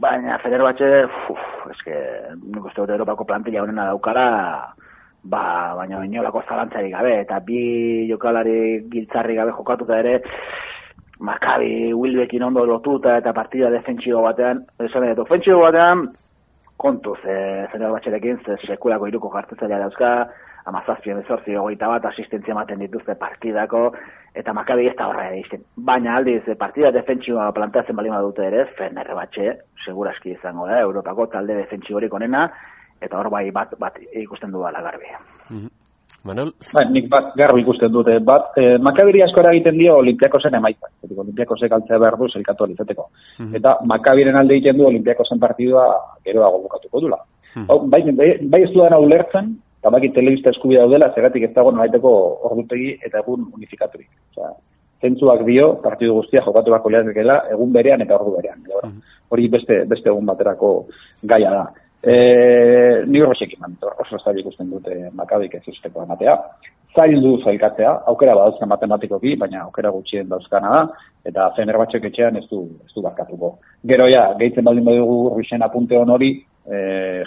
[0.00, 1.42] Baina Fenerbahce, uf,
[1.74, 1.96] eske,
[2.40, 4.26] nik uste dut Europako plantilla honena daukala,
[5.22, 5.44] ba,
[5.76, 10.18] baina inolako zalantzarik gabe, eta bi jokalari giltzarri gabe jokatuta ere,
[11.20, 16.06] Makabi Wilbekin ondo lotuta eta partida defentsibo batean, esan dut, ofentsibo batean,
[16.80, 20.10] kontuz, e, Fenerbahcerekin, ze sekulako iruko jartzailea dauzka,
[20.70, 23.82] amazazpio bezortzi hogeita bat asistentzia ematen dituzte partidako,
[24.34, 25.64] eta Makabi ez da horra egiten.
[25.90, 29.50] Baina aldiz, e, partida defentsiboa planteatzen balima dute ere, Fenerbahce,
[29.84, 32.46] seguraski izango da, Europako talde defentsiborik onena,
[33.00, 35.14] eta hor bai bat, bat ikusten du garbi.
[36.28, 36.52] Manol?
[36.74, 38.18] Bai, nik bat garbi ikusten dute.
[38.24, 40.90] Bat, eh, Makabiri asko eragiten dio Olimpiakosen emaitzak.
[41.00, 43.06] Zatik, Olimpiakosek altzea behar du zelkatu alizateko.
[43.56, 45.86] Eta Makabiren alde egiten du Olimpiakosen partidua
[46.24, 47.18] geroago bukatuko dula.
[47.66, 51.72] Hau, bai, bai, bai ez duena ulertzen, eta baki telebista eskubia daudela, zergatik ez dago
[51.72, 52.12] nolaiteko
[52.50, 54.10] ordutegi eta egun unifikaturik.
[54.34, 54.52] Osea,
[55.00, 58.60] zentzuak dio, partidu guztia jokatu bako liatekela, egun berean eta ordu berean.
[58.68, 58.92] Edo,
[59.30, 60.70] Hori beste, beste egun baterako
[61.22, 61.64] gaia da.
[62.00, 66.36] E, ni horrexek iman, oso zail ikusten dute makabik ez usteko ematea.
[66.96, 70.80] Zail du zailkatzea, aukera badauzka matematikoki, baina aukera gutxien dauzkana da,
[71.28, 73.52] eta Fenerbahçek etxean ez du, ez du barkatuko.
[73.86, 76.32] Gero ja, gehitzen baldin badugu Ruixen apunte hon hori,
[76.66, 76.80] e,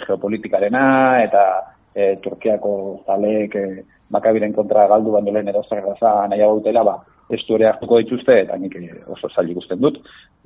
[0.04, 0.84] geopolitikarena,
[1.24, 1.46] eta
[1.94, 2.74] e, Turkiako
[3.06, 3.66] zaleek e,
[4.12, 6.98] makabiren kontra galdu baino lehen edo zer gaza nahiago dutela, ba,
[7.32, 10.00] estu ere hartuko dituzte, eta nik eh, oso zail ikusten dut.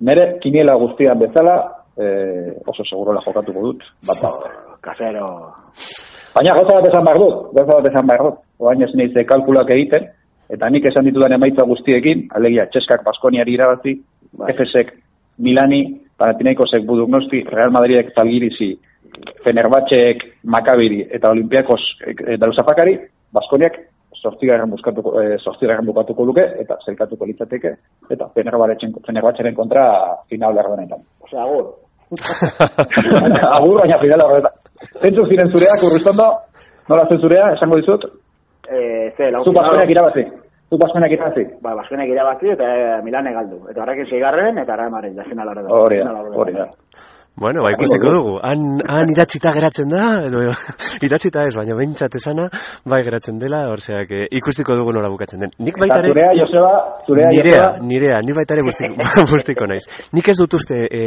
[0.08, 1.56] Nere, kiniela guztian bezala,
[1.98, 4.46] eh, oso segurola jokatuko dut, bat bat.
[4.80, 5.28] Kasero.
[6.34, 8.40] Baina gauza bat esan behar dut, gauza bat esan behar dut.
[8.58, 10.08] Oain ez neiz eh, kalkulak egiten,
[10.48, 13.98] eta nik esan ditudan emaitza guztiekin, alegia, Txeskak Baskoniari irabazi,
[14.48, 14.94] Efesek
[15.44, 15.82] Milani,
[16.18, 18.72] Panathinaikosek Budugnosti, Real Madridek Zalgirizi,
[19.44, 22.96] Fenerbahceek Makabiri eta Olimpiakos e, Daruzafakari,
[23.32, 23.78] Baskoniak
[24.18, 27.74] sortzigarren bukatuko, e, sortzigarren bukatuko luke, eta zelkatuko litzateke,
[28.10, 29.84] eta Fenerbahceren kontra
[30.30, 31.04] final berdenetan.
[31.22, 31.46] Osea,
[33.56, 33.80] agur.
[33.80, 34.54] Baina final horretan.
[35.02, 36.28] Zentzu ziren zureak, urriztondo,
[36.88, 38.06] nola zen zurea, esango dizut?
[38.68, 40.24] Eh, ze, lau Zu Baskoniak irabazi.
[40.68, 41.46] Zu Baskoniak irabazi.
[41.64, 43.62] Ba, Baskonek irabazi eta eh, Milane galdu.
[43.70, 45.72] Eta horrekin seigarren eta Real da final horretan.
[45.72, 46.68] Hori da, hori da.
[47.38, 48.32] Bueno, ba, ikusiko dugu.
[48.42, 50.40] Han, han idatzita geratzen da, edo
[51.06, 52.48] idatzita ez, baina behintzat esana,
[52.90, 55.52] bai geratzen dela, orzeak ikusiko dugu nola bukatzen den.
[55.62, 56.10] Nik Eta baita ere...
[56.10, 56.72] zurea, Joseba,
[57.06, 58.98] zurea, Nirea, Joseba, nirea, ni baita ere bustiko,
[59.32, 59.84] bustiko naiz.
[60.18, 61.04] Nik ez dut uste e,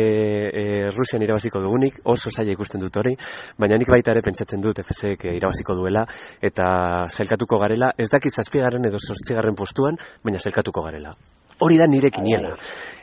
[0.64, 0.66] e,
[0.96, 3.18] Rusian irabaziko dugunik, oso zaila ikusten dut hori,
[3.60, 6.06] baina nik baita ere pentsatzen dut FSek irabaziko duela,
[6.40, 6.72] eta
[7.12, 11.12] zelkatuko garela, ez daki zazpigarren edo zortzigarren postuan, baina zelkatuko garela.
[11.62, 12.56] Hori da nire kiniela.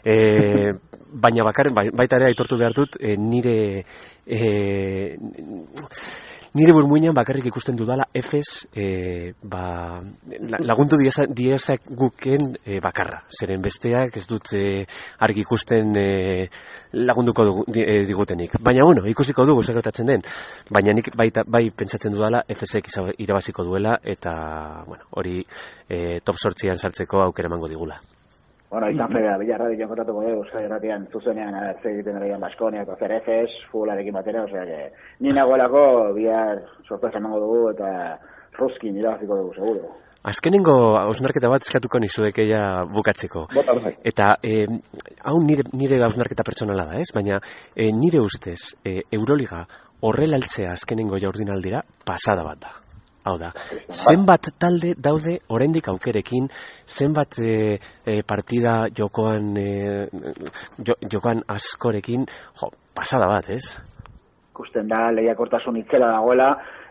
[0.04, 0.72] E,
[1.12, 3.84] baina bakarren, bai- baita ere aitortu behar dut, e, nire...
[4.26, 5.16] E,
[6.58, 10.00] nire burmuinan bakarrik ikusten dudala Efes e, ba,
[10.50, 13.20] la- lagundu dieza, diezak guken e, bakarra.
[13.38, 14.64] Zeren besteak ez dut e,
[15.24, 16.06] argi ikusten e,
[16.98, 18.58] lagunduko dugu, di, e, digutenik.
[18.64, 20.24] Baina bueno, ikusiko dugu zer gertatzen den.
[20.72, 24.32] Baina nik baita, bai pentsatzen dudala Efesek irabaziko duela eta
[24.86, 25.42] bueno, hori
[25.88, 28.00] e, top sortzian sartzeko aukera emango digula.
[28.70, 32.40] Bueno, izan fega, bilarra dikion kontatuko dugu, Euskal Herratian zuzenean, a ber, zer egiten dara
[32.42, 34.80] Baskonia, eta zer efes, futbolarekin batera, osea, que,
[35.24, 35.84] ni nagoelako,
[36.18, 38.18] bihar sorpresa emango dugu, eta
[38.58, 39.94] ruskin irabaziko dugu, seguro.
[40.28, 43.46] Azkenengo hausnarketa bat eskatuko nizuek ja bukatzeko.
[43.54, 43.94] Bota, bai.
[44.10, 44.66] Eta eh,
[45.30, 47.08] hau nire, nire hausnarketa pertsonala da, ez?
[47.14, 49.62] Baina eh, nire ustez eh, Euroliga
[50.02, 52.74] horrelaltzea azkenengo jaurdinaldira pasada bat da.
[53.28, 53.50] Hau da,
[53.92, 56.48] zenbat talde daude oraindik aukerekin,
[56.86, 57.76] zenbat e,
[58.08, 60.08] e, partida jokoan, e,
[60.80, 62.24] jo, jokoan askorekin,
[62.62, 63.64] jo, pasada bat, ez?
[64.58, 66.48] ikusten da lehiakortasun itzela dagoela,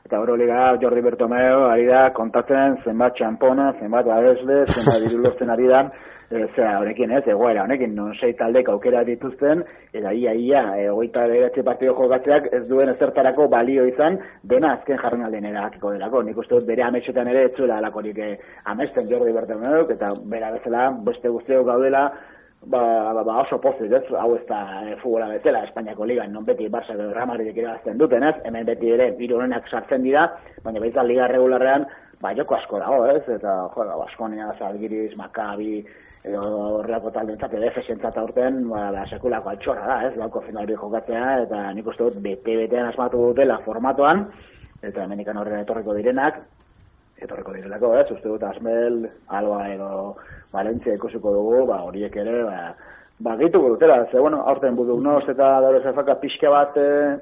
[0.08, 5.82] eta Euroliga Jordi Bertomeu ari da kontatzen zenbat txampona, zenbat babesle, zenbat diru ari da,
[6.30, 9.64] zera, honekin ez, egoera, honekin non sei taldek aukera dituzten,
[9.94, 15.00] eta ia, ia, e, hogeita bederatzi partido jokatzeak ez duen ezertarako balio izan, dena azken
[15.00, 16.24] jarren alden erabakiko delako.
[16.24, 18.34] Nik uste dut bere ametxetan ere ez zuela alakorik eh,
[18.66, 22.10] amesten Jordi Bertomeuk, eta bera bezala beste guztiok gaudela,
[22.66, 24.04] ba, ba, ba oso pozik, ez?
[24.12, 27.98] Hau ez da e, futbola bezala, Espainiako ligan, non beti Barça edo Real Madridek irabazten
[27.98, 28.36] duten, ez?
[28.44, 30.28] Hemen beti ere hiru honenak sartzen dira,
[30.66, 31.88] baina baita liga regularrean,
[32.22, 33.24] ba, joko asko dago, ez?
[33.38, 35.80] Eta, jo, ba, Baskonia, Zalgiris, Maccabi,
[36.26, 36.42] edo
[36.80, 40.14] horrelako taldentzat, edo efesentzat aurten, ba, ba, sekulako altxorra da, ez?
[40.20, 44.26] Lauko finalri jokatzea, eta nik uste dut bete-betean asmatu dutela formatoan,
[44.82, 46.42] eta hemenikan horrela etorriko direnak,
[47.22, 48.10] etorriko direlako, ez?
[48.18, 49.04] Uste dut Asmel,
[49.40, 49.90] Alba edo
[50.54, 52.74] Valentzia ikusiko dugu, ba, horiek ere, ba,
[53.20, 56.76] ba, gehituko dutela, ze, bueno, aurten budugnoz eta daure zefaka pixka bat,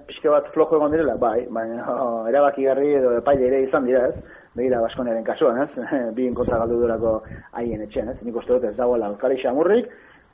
[0.08, 4.42] pixka bat flojo egon direla, bai, baina oh, erabakigarri edo epaile ere izan dira, ez?
[4.56, 5.72] Begira Baskoniaren kasuan, ez?
[6.18, 7.18] Bien kontra galdu durako
[7.60, 8.20] haien etxean, ez?
[8.24, 9.89] Nik uste dut ez dagoela Euskari xamurrik,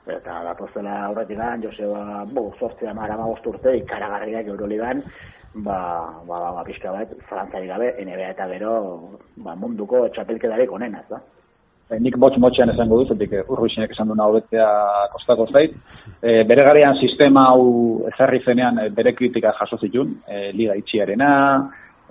[0.10, 5.01] eta datozela aurretik gan, Joseba, bo, zortzea mara urte, ikaragarriak Euroligan,
[5.55, 5.77] ba,
[6.27, 8.73] ba, ba, ba pixka bat, zalantzari gabe, NBA eta gero,
[9.38, 11.21] ba, munduko txapelkedarik onena, ez da?
[11.91, 14.67] E, nik motx motxean esango dut, zetik urruizinek esan duna hobetzea
[15.12, 15.73] kostako zait.
[16.21, 21.31] E, bere garaian sistema hau ezarri zenean bere kritika jaso zitun, e, liga itxiarena,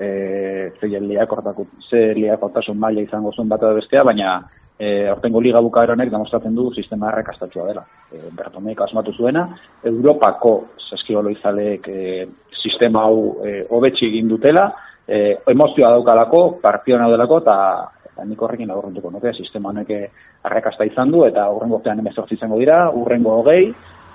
[0.00, 4.40] e, zeien liakortako, ze liakortasun maila izango zuen bat edo bestea, baina
[4.78, 7.84] e, ortengo liga bukaer honek demostratzen du sistema errekastatua dela.
[8.12, 9.46] E, Bertomeik asmatu zuena,
[9.84, 10.54] Europako
[10.88, 12.26] saskiolo izalek e,
[12.62, 13.66] sistema hau e,
[14.08, 14.70] egin dutela,
[15.06, 17.56] e, emozioa daukalako, partioan delako, eta
[18.20, 19.94] eta nik horrekin aurrentuko nuke, sistema honek
[20.44, 23.70] arrakasta izan du, eta urrengo urtean emezortzi izango dira, urrengo hogei,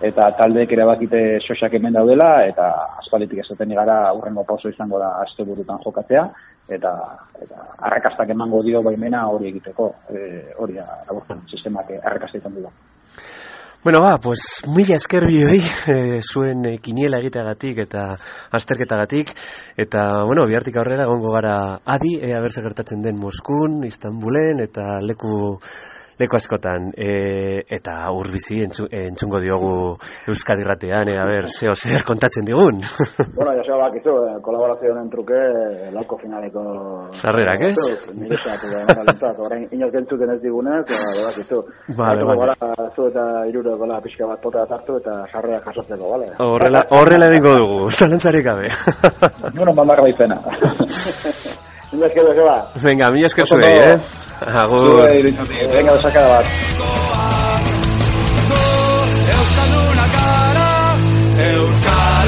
[0.05, 2.67] eta taldeek erabakite xosak hemen daudela, eta
[3.01, 6.27] aspalitik esaten gara urrengo pauso izango da aste burutan jokatzea,
[6.77, 6.93] eta,
[7.41, 11.01] eta arrakastak emango dio baimena hori egiteko, e, hori da,
[11.49, 12.73] sistemak arrakasta izan du da.
[13.86, 15.60] Bueno, ba, pues mila esker bioi,
[15.93, 18.06] e, zuen e, kiniela egiteagatik eta
[18.58, 19.30] azterketagatik,
[19.78, 21.54] eta, bueno, bihartik aurrera egongo gara
[21.93, 25.60] adi, ea berze gertatzen den Moskun, Istanbulen, eta leku,
[26.19, 29.71] leku askotan, e, eta urbizi entzu, entzungo diogu
[30.32, 32.80] Euskadi ratean, e, a ber, zeo zer kontatzen digun.
[33.38, 36.62] bueno, ya se bakizu, eh, kolaborazioen truke, eh, lauko finaleko...
[37.12, 37.75] Sarrerak, ez?
[38.15, 41.58] Nire zatu, da, malentzat, orain inoz gentzuten ez digunez, eta bakizu.
[41.99, 42.39] Vale, vale.
[42.45, 42.56] Gara,
[42.95, 46.28] zu eta iruro gola pixka bat pota hartu eta sarreak jasotzeko, bale?
[46.45, 48.69] Horrela, horrela egingo dugu, zalantzarik gabe.
[49.56, 49.73] Bueno,
[51.95, 52.08] mamar baizena.
[52.08, 52.65] Mila esker, Joseba.
[52.75, 53.99] Venga, mila esker zuei, eh?
[54.63, 55.08] Agur.
[55.73, 56.45] Venga, osakada bat.
[59.36, 60.69] Euskalduna gara,
[61.49, 62.24] Euskal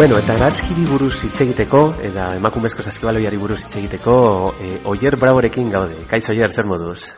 [0.00, 4.14] Bueno, eta arazkiri buruz hitz egiteko, eta emakumezko saskibaloiari buruz hitz egiteko,
[4.56, 6.06] e, Oier Braborekin gaude.
[6.08, 7.10] Kaiz Oier, zer moduz?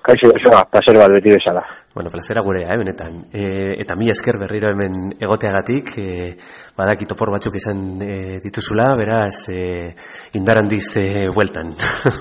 [0.00, 1.60] Kaixo, Joseba, placer bat beti bezala.
[1.92, 3.18] Bueno, plazera gurea, eh, benetan.
[3.28, 3.42] E,
[3.84, 6.32] eta mi esker berriro hemen egoteagatik, e,
[6.80, 9.92] badakit opor batzuk izan e, dituzula, beraz, e,
[10.40, 11.74] indar handiz e, bueltan.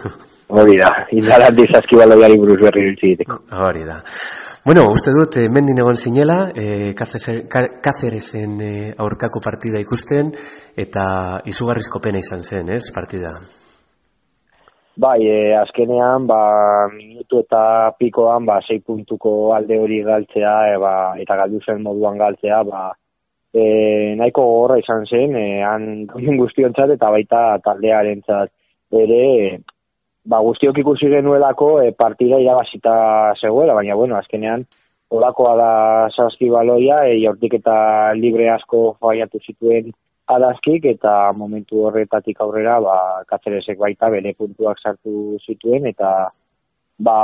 [0.60, 3.46] Hori da, indaran dizazkibaloiari buruz berri egiteko.
[3.64, 4.02] Hori da.
[4.66, 10.34] Bueno, uste dut, e, mendin egon zinela, e, Kazeresen e, aurkako partida ikusten,
[10.76, 11.06] eta
[11.48, 13.38] izugarrizko pena izan zen, ez, partida?
[15.00, 16.42] Bai, e, azkenean, ba,
[16.92, 17.62] minutu eta
[17.96, 20.94] pikoan, ba, sei puntuko alde hori galtzea, e, ba,
[21.24, 22.90] eta galdu zen moduan galtzea, ba,
[23.56, 23.64] e,
[24.20, 26.04] nahiko gogorra izan zen, e, han
[26.44, 28.52] guztiontzat eta baita taldearentzat
[29.06, 29.24] ere,
[30.26, 32.94] ba, guztiok ikusi genuelako e, partida irabazita
[33.40, 34.66] zegoela, baina, bueno, azkenean,
[35.10, 35.72] olakoa da
[36.16, 37.76] saskibaloia, e, jaurtik eta
[38.18, 39.92] libre asko faiatu zituen
[40.30, 42.98] arazkik, eta momentu horretatik aurrera, ba,
[43.30, 46.30] katzeresek baita bere puntuak sartu zituen, eta
[47.00, 47.18] ba,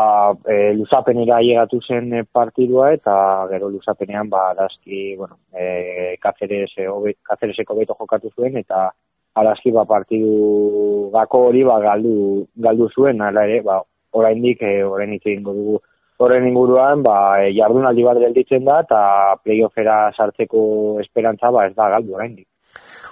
[0.49, 3.15] e, luzapenera llegatu zen partidua, eta
[3.51, 8.87] gero luzapenean, ba, arazki, bueno, e, katzeres, e, obe, katzereseko beto jokatu zuen, eta
[9.35, 15.13] arazki ba partidu gako hori ba galdu galdu zuen hala ere ba oraindik e, orain
[15.13, 15.79] hitz egingo dugu.
[16.23, 18.99] Horren inguruan ba e, jardunaldi bat gelditzen da eta
[19.43, 20.61] playoffera sartzeko
[21.03, 22.47] esperantza ba ez da galdu oraindik.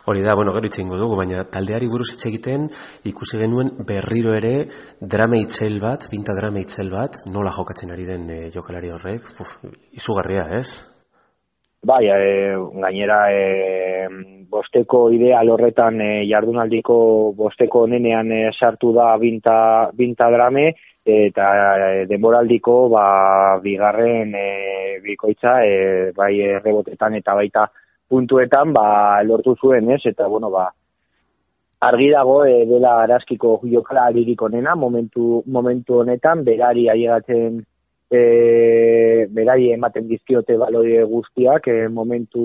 [0.05, 2.65] Hori da, bueno, gero itxengo dugu, baina taldeari buruz hitz egiten
[3.07, 4.65] ikusi genuen berriro ere
[4.99, 9.53] drama itzel bat, binta drama itzel bat, nola jokatzen ari den e, jokalari horrek, Uf,
[9.95, 10.92] izugarria, ez?
[11.83, 14.07] Bai, e, gainera e,
[14.47, 16.95] bosteko ideal horretan e, jardunaldiko
[17.35, 19.55] bosteko nenean e, sartu da binta,
[19.91, 20.69] binta drame
[21.03, 21.47] eta
[21.89, 23.07] e, denboraldiko ba,
[23.65, 24.45] bigarren e,
[25.03, 27.67] bikoitza e, bai rebotetan eta baita
[28.07, 28.87] puntuetan ba,
[29.27, 29.99] lortu zuen ez?
[30.13, 30.69] Eta bueno ba
[31.83, 37.59] argi dago e, dela arazkiko jokalaririk onena momentu, momentu honetan berari ailegatzen
[38.13, 42.43] e, berari ematen dizkiote baloi guztiak e, momentu,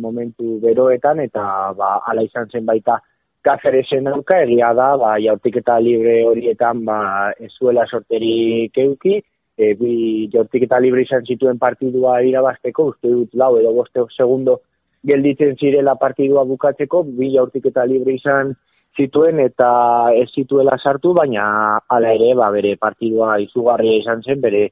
[0.00, 1.44] momentu beroetan eta
[1.76, 3.00] ba, ala izan zen baita
[3.46, 9.20] Cáceresen auka egia da, ba, jaurtik eta libre horietan ba, ez zuela sorterik euki,
[9.54, 9.92] e, bi
[10.32, 14.62] jaurtik eta libre izan zituen partidua irabazteko, uste dut lau edo boste segundo
[15.06, 18.56] gelditzen zirela partidua bukatzeko, bi jaurtik eta libre izan
[18.98, 19.70] zituen eta
[20.16, 21.46] ez zituela sartu, baina
[21.86, 24.64] hala ere, ba, bere partidua izugarria izan zen, bere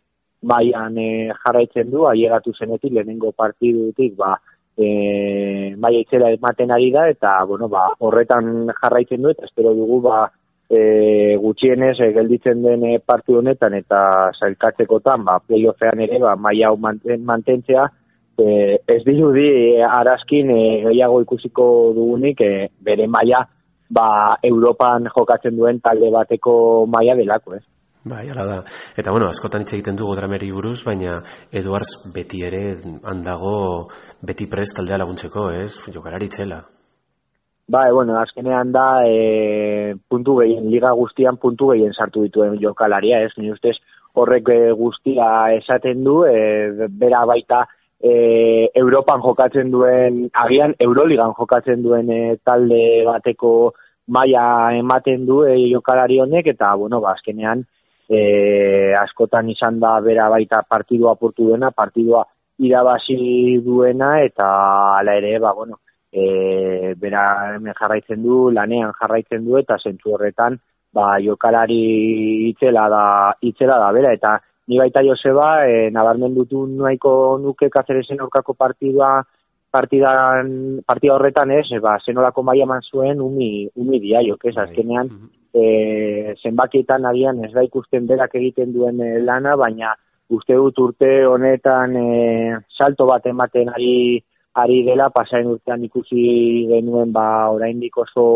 [0.44, 1.09] maian e,
[1.44, 4.35] jarraitzen du, ailegatu zenetik lehenengo partidutik, ba,
[4.76, 10.00] e, maia itzela ematen ari da, eta, bueno, ba, horretan jarraitzen du, eta espero dugu,
[10.04, 10.24] ba,
[10.68, 14.04] e, gutxienez e, gelditzen den e, partidu honetan, eta
[14.38, 17.88] zailkatzekotan, ba, playoffean ere, ba, maia hau manten, mantentzea,
[18.38, 19.48] e, ez dirudi
[19.88, 23.44] arazkin e, gehiago ikusiko dugunik, e, bere maia,
[23.94, 24.09] ba,
[24.42, 26.54] Europan jokatzen duen talde bateko
[26.90, 27.64] maia delako, ez?
[28.04, 28.56] Bai, ala da.
[29.00, 31.22] Eta bueno, askotan hitz egiten dugu drameri buruz, baina
[31.56, 32.62] Eduards beti ere
[33.08, 33.54] handago
[34.20, 35.70] beti prest taldea laguntzeko, ez?
[35.94, 36.58] Jokalari txela.
[37.72, 43.32] Bai, bueno, azkenean da e, puntu gehien, liga guztian puntu gehien sartu dituen jokalaria, ez?
[43.38, 43.78] Ni ustez
[44.12, 47.62] horrek e, guztia esaten du, e, bera baita
[48.04, 53.72] e, Europan jokatzen duen, agian Euroligan jokatzen duen e, talde bateko
[54.12, 54.44] maila
[54.76, 57.64] ematen du e, jokalari honek, eta, bueno, ba, azkenean,
[58.08, 62.24] e, askotan izan da bera baita partidua apurtu duena, partidua
[62.58, 64.46] irabazi duena, eta
[64.98, 65.81] ala ere, ba, bueno,
[66.12, 70.58] e, bera jarraitzen du, lanean jarraitzen du, eta zentzu horretan,
[70.94, 73.04] ba, jokalari itzela da,
[73.42, 74.37] itzela da bera, eta
[74.68, 79.16] ni baita Joseba, e, nabarmendutu nahiko nuke Kaceresen aurkako partidua
[79.74, 85.10] partidan, partida horretan ez, ba, zenolako maia eman zuen umi, umi diaiok, ez, azkenean,
[85.55, 89.94] e, zenbakietan agian ez da ikusten berak egiten duen e, lana, baina
[90.35, 92.09] uste dut urte honetan e,
[92.77, 94.23] salto bat ematen ari
[94.55, 98.27] ari dela, pasaren urtean ikusi genuen ba oraindik oso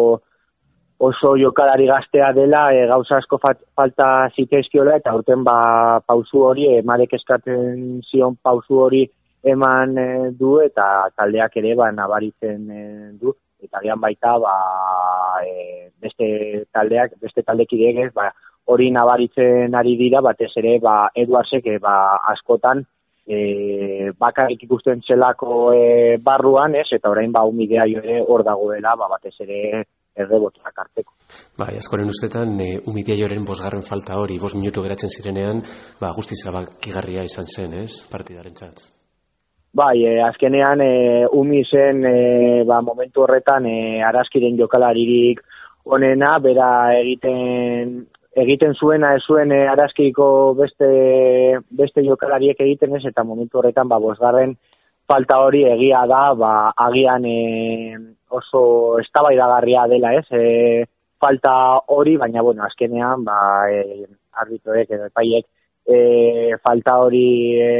[0.98, 6.66] oso jokalari gaztea dela, e, gauza asko fat, falta zitezkiola, eta urten ba pausu hori,
[6.80, 9.04] emarek eskaten zion pausu hori
[9.46, 10.08] eman e,
[10.40, 12.82] du, eta taldeak ere ba nabaritzen e,
[13.20, 14.54] du, eta gian baita ba,
[15.44, 16.28] e, beste
[16.72, 18.30] taldeak, beste taldekideek ez, ba,
[18.68, 21.94] hori nabaritzen ari dira, batez ere, ba, Eduarsek, e, ba,
[22.34, 22.84] askotan,
[23.26, 29.08] e, bakarrik ikusten zelako e, barruan, ez, eta orain ba, umidea ere hor dagoela, ba,
[29.16, 29.84] batez ere,
[30.18, 31.14] errebotak harteko.
[31.58, 35.64] Bai, askoren ustetan, e, umidia joren bosgarren falta hori, bos minutu geratzen zirenean,
[36.00, 36.42] ba, guztiz
[36.82, 38.97] kigarria izan zen, ez, partidaren txatz.
[39.78, 45.38] Bai, e, azkenean, e, umi zen, e, ba, momentu horretan, e, araskiren jokalaririk
[45.96, 47.92] onena, bera egiten
[48.42, 50.26] egiten zuena ez zuen e, arazkiko
[50.58, 50.88] beste,
[51.82, 54.56] beste jokalariek egiten ez, eta momentu horretan, ba, bosgarren
[55.12, 56.52] falta hori egia da, ba,
[56.88, 57.36] agian e,
[58.40, 58.64] oso
[59.04, 60.42] estabaidagarria dela ez, e,
[61.22, 61.54] falta
[61.94, 63.38] hori, baina, bueno, azkenean, ba,
[63.70, 64.08] e,
[64.42, 65.46] arbitroek edo epaiek,
[65.86, 66.02] e,
[66.66, 67.24] falta hori
[67.62, 67.70] e,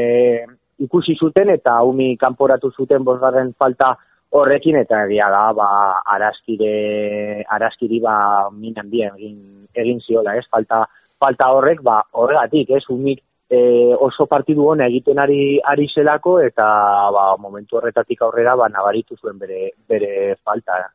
[0.79, 3.95] ikusi zuten eta umi kanporatu zuten bosgarren falta
[4.31, 5.69] horrekin eta egia da ba
[6.15, 9.39] araskire araskiri ba minan bien egin
[9.75, 10.45] egin ziola, ez?
[10.51, 10.85] Falta
[11.19, 12.83] falta horrek ba horregatik, ez?
[12.89, 13.59] Umik e,
[14.07, 16.67] oso partidu hona egiten ari ari zelako eta
[17.15, 20.85] ba momentu horretatik aurrera ba nabaritu zuen bere bere falta.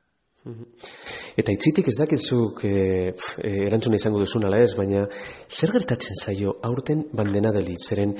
[0.44, 2.72] Eta itzitik ez dakizuk e,
[3.40, 5.06] e, erantzuna izango duzun ala ez, baina
[5.48, 8.12] zer gertatzen zaio aurten bandena deli, zeren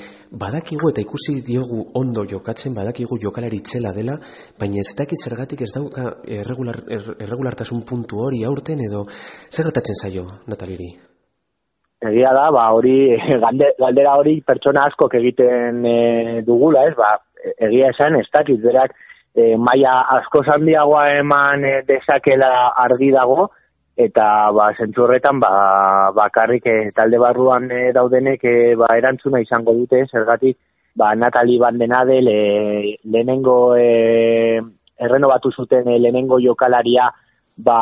[0.43, 4.17] badakigu eta ikusi diogu ondo jokatzen, badakigu jokalari itzela dela,
[4.59, 6.07] baina ez dakit zergatik ez dauka
[6.41, 10.95] erregular, er, erregulartasun puntu hori aurten edo zer gertatzen zaio, Nataliri?
[12.09, 12.97] Egia da, ba, hori,
[13.85, 15.97] galdera hori pertsona askok egiten e,
[16.47, 17.19] dugula, ez, ba,
[17.69, 18.97] egia esan, ez dakit, berak,
[19.35, 23.49] e, maia asko zandiagoa eman e, dezakela argi dago,
[23.95, 25.51] eta ba, zentzu horretan ba,
[26.15, 30.57] bakarrik e, talde barruan e, daudenek e, ba, erantzuna izango dute, zergatik
[30.95, 32.39] ba, Natali Bandenade le,
[33.03, 34.59] lehenengo e,
[34.99, 37.09] erreno batu zuten e, lehenengo jokalaria
[37.57, 37.79] ba,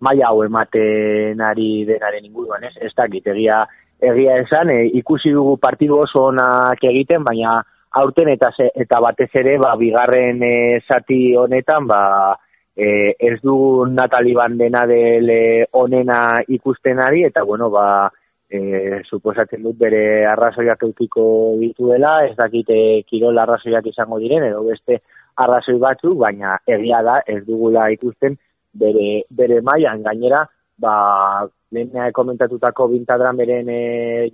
[0.00, 3.64] maia hau ematen ari denaren inguruan, ez, ez dakit, egia,
[3.98, 7.58] egia esan, e, ikusi dugu partidu oso onak egiten, baina
[7.90, 12.36] aurten eta eta batez ere ba bigarren e, zati honetan ba
[12.76, 18.10] e, ez du Natali Bandena dele onena ikusten ari eta bueno ba
[18.50, 24.64] e, suposatzen dut bere arrazoiak eukiko ditu dela, ez dakite kirol arrazoiak izango diren edo
[24.66, 25.02] beste
[25.38, 28.36] arrazoi batzu, baina egia da ez dugula ikusten
[28.74, 30.44] bere, bere maian gainera
[30.78, 33.80] ba lehena komentatutako bintadran beren e,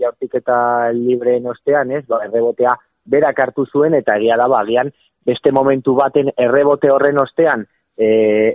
[0.01, 4.91] jaurtik eta libreen ostean, ez, ba, errebotea berak hartu zuen eta egia da bagian
[5.27, 7.65] beste momentu baten errebote horren ostean
[7.97, 8.07] e,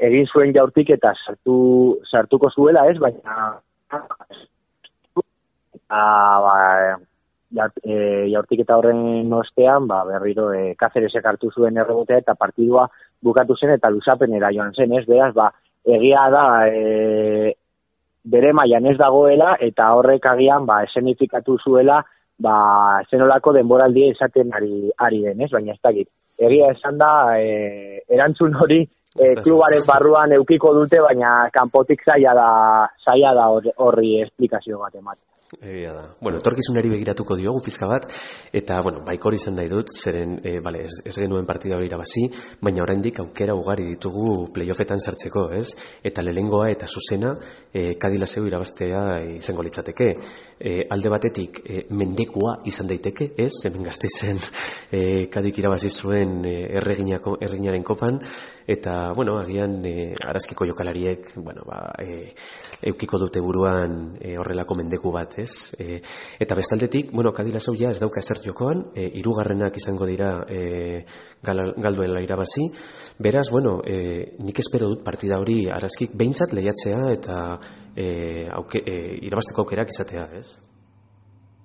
[0.06, 3.38] egin zuen jaurtik eta sartu, sartuko zuela ez, baina
[5.89, 6.02] a,
[6.43, 6.56] ba,
[7.84, 7.95] e,
[8.32, 12.88] jaurtik eta horren ostean ba, berriro e, kazeresek hartu zuen errebotea eta partidua
[13.22, 15.50] bukatu zen eta luzapenera joan zen ez, beraz, ba,
[15.86, 17.56] egia da e,
[18.30, 22.04] bere maian ez dagoela eta horrek agian ba, esenifikatu zuela
[22.40, 25.52] ba, zenolako denboraldia izaten ari, ari den, ez?
[25.52, 26.10] Baina ez dakit.
[26.40, 28.86] Egia esan da, e, erantzun hori
[29.16, 32.51] e, klubaren barruan eukiko dute, baina kanpotik zaila da,
[33.05, 33.49] zaila da
[33.86, 35.26] horri esplikazio bat ematen.
[35.57, 36.03] Egia da.
[36.22, 38.03] Bueno, etorkizunari begiratuko diogu fizka bat,
[38.53, 42.28] eta, bueno, baikor izan nahi dut, zeren, e, bale, ez, ez genuen partida hori irabazi,
[42.62, 45.72] baina oraindik aukera ugari ditugu playoffetan sartzeko, ez?
[46.05, 47.32] Eta lelengoa eta zuzena,
[47.74, 49.01] e, kadilazeu irabaztea
[49.39, 50.12] izango litzateke.
[50.60, 53.49] E, alde batetik, e, mendekua izan daiteke, ez?
[53.66, 54.38] Hemen gazte zen,
[54.93, 55.01] e,
[55.34, 58.22] kadik irabazi zuen e, erreginaren kopan,
[58.70, 62.34] eta, bueno, agian, e, arazkiko jokalariek, bueno, ba, e,
[62.91, 65.74] eukiko dute buruan e, horrelako mendeku bat, ez?
[65.80, 66.00] E,
[66.39, 71.04] eta bestaldetik, bueno, Kadila ja ez dauka ezer jokoan, e, irugarrenak izango dira e,
[71.43, 72.70] gal, galduela irabazi.
[73.20, 77.38] Beraz, bueno, e, nik espero dut partida hori arazkik behintzat lehiatzea eta
[77.95, 80.60] e, auke, e, irabazteko aukerak izatea, ez?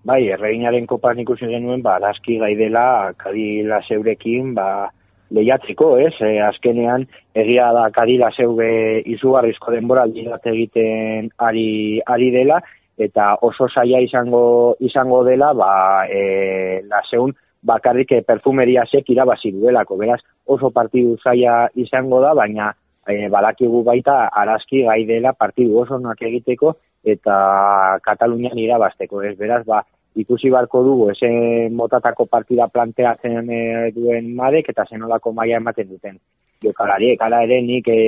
[0.05, 4.91] Bai, erreginaren kopan ikusi genuen, ba, arazki gaidela Kadila zeurekin, ba,
[5.31, 6.13] lehiatzeko, ez?
[6.21, 12.61] E, azkenean, egia da Kadila zeube izugarrizko denbora egiten ari, ari dela,
[12.99, 20.21] eta oso saia izango izango dela ba e, laseun bakarrik perfumeria sek irabazi duelako, beraz
[20.47, 22.73] oso partidu zaila izango da, baina
[23.09, 29.83] e, balakigu baita araski gai dela partidu oso egiteko eta Katalunian irabasteko, ez beraz, ba,
[30.15, 31.29] ikusi barko dugu, ese
[31.75, 33.63] motatako partida planteatzen e,
[33.97, 36.19] duen madek eta zenolako maia ematen duten
[36.65, 37.99] jokalariek, ala ere nik e,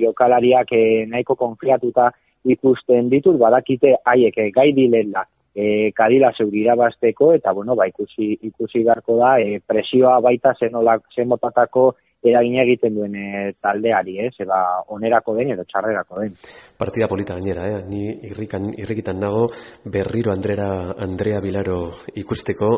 [0.00, 2.10] jokalariak e, nahiko konfiatuta
[2.44, 8.32] ikusten ditut, badakite haiek e, gai dilela e, kadila zeurira basteko, eta bueno, ba, ikusi,
[8.50, 11.92] ikusi garko da, e, presioa baita zenolak, zenmotatako
[12.22, 14.58] eragin egiten duen e, taldeari, ez, eba
[14.94, 16.34] onerako den edo txarrerako den.
[16.78, 17.80] Partida polita gainera, eh?
[17.88, 19.48] ni irrikan, irrikitan nago
[19.84, 20.68] berriro Andrea,
[21.02, 21.78] Andrea Bilaro
[22.22, 22.70] ikusteko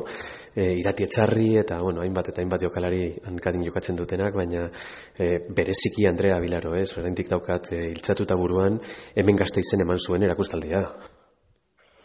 [0.55, 4.65] e, irati etxarri eta bueno, hainbat eta hainbat jokalari hankadin jokatzen dutenak, baina
[5.19, 8.81] e, bereziki Andrea Bilaro, ez, oraindik daukat e, iltzatuta buruan
[9.15, 10.81] hemen gazte izen eman zuen erakustaldia.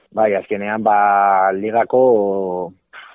[0.10, 2.04] Bai, azkenean, ba, ligako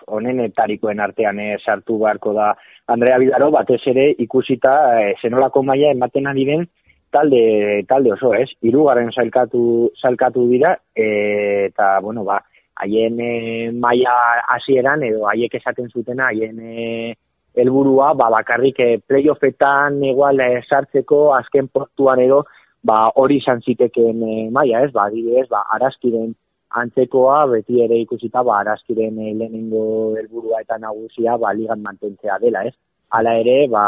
[0.07, 2.53] honenetarikoen artean eh, sartu beharko da
[2.87, 6.67] Andrea Bilaro, batez ere ikusita eh, zenolako maila ematen ari den
[7.15, 8.51] talde, talde oso, ez?
[8.61, 12.43] Hirugarren salkatu, salkatu dira, eh, eta, bueno, ba,
[12.83, 14.15] haien eh, maila
[14.57, 17.15] hasieran edo haiek esaten zutena, haien eh,
[17.55, 22.43] helburua ba, bakarrik eh, playoffetan igual eh, sartzeko azken portuan edo,
[22.83, 24.93] ba, hori izan zitekeen eh, maila, ez?
[24.93, 26.35] Ba, adibidez, ba, arazkiren
[26.81, 29.85] antzekoa beti ere ikusita ba araskiren e, lehenengo
[30.19, 32.75] helburua eta nagusia ba ligan mantentzea dela, ez?
[33.15, 33.85] Hala ere, ba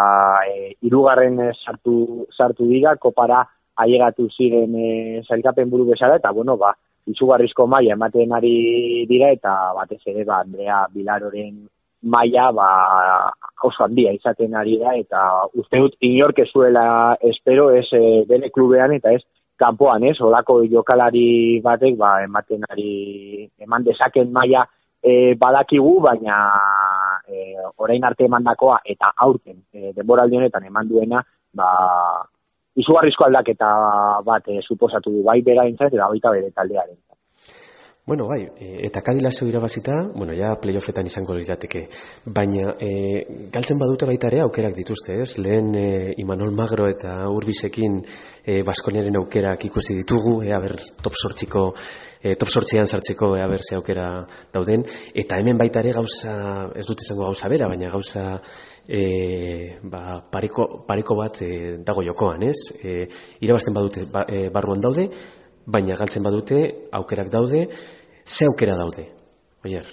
[0.47, 3.45] e, hirugarren sartu sartu dira kopara
[3.85, 6.75] ailegatu ziren e, sailkapen buru bezala eta bueno, ba
[7.07, 11.67] izugarrizko maila ematen ari dira eta batez ere ba Andrea Bilaroren
[12.03, 12.69] maila ba
[13.69, 15.23] oso handia izaten ari da eta
[15.55, 19.23] uste dut inork zuela espero ez e, bere klubean eta ez
[19.59, 24.67] kanpoan, ez, olako jokalari batek, ba, ematen ari, eman dezaken maila
[25.03, 26.37] e, badakigu, baina
[27.29, 31.23] e, orain arte emandakoa eta aurten, e, denboraldi honetan eman duena,
[31.55, 31.69] ba,
[32.77, 33.71] izugarrizko aldaketa
[34.27, 36.99] bat e, suposatu du, bai bera entzat, eta baita bere taldearen.
[38.09, 41.81] Bueno, bai, e, eta kadila zeu irabazita, bueno, ja playoffetan izango lirateke,
[42.31, 42.91] baina e,
[43.51, 45.41] galtzen badute baita ere aukerak dituzte, ez?
[45.43, 45.87] Lehen e,
[46.23, 47.97] Imanol Magro eta Urbisekin
[48.45, 51.65] e, Baskoniaren aukerak ikusi ditugu, e, aber top sortziko,
[52.23, 54.07] e, top sortzean sartzeko, e, aber ze aukera
[54.55, 56.37] dauden, eta hemen baita ere gauza,
[56.79, 58.23] ez dut izango gauza bera, baina gauza
[58.87, 61.51] e, ba, pareko, pareko bat e,
[61.83, 62.71] dago jokoan, ez?
[62.85, 62.95] E,
[63.43, 65.09] irabazten badute ba, e, barruan daude,
[65.67, 66.63] baina galtzen badute,
[66.93, 67.67] aukerak daude,
[68.25, 69.07] ze aukera daude,
[69.65, 69.87] oier?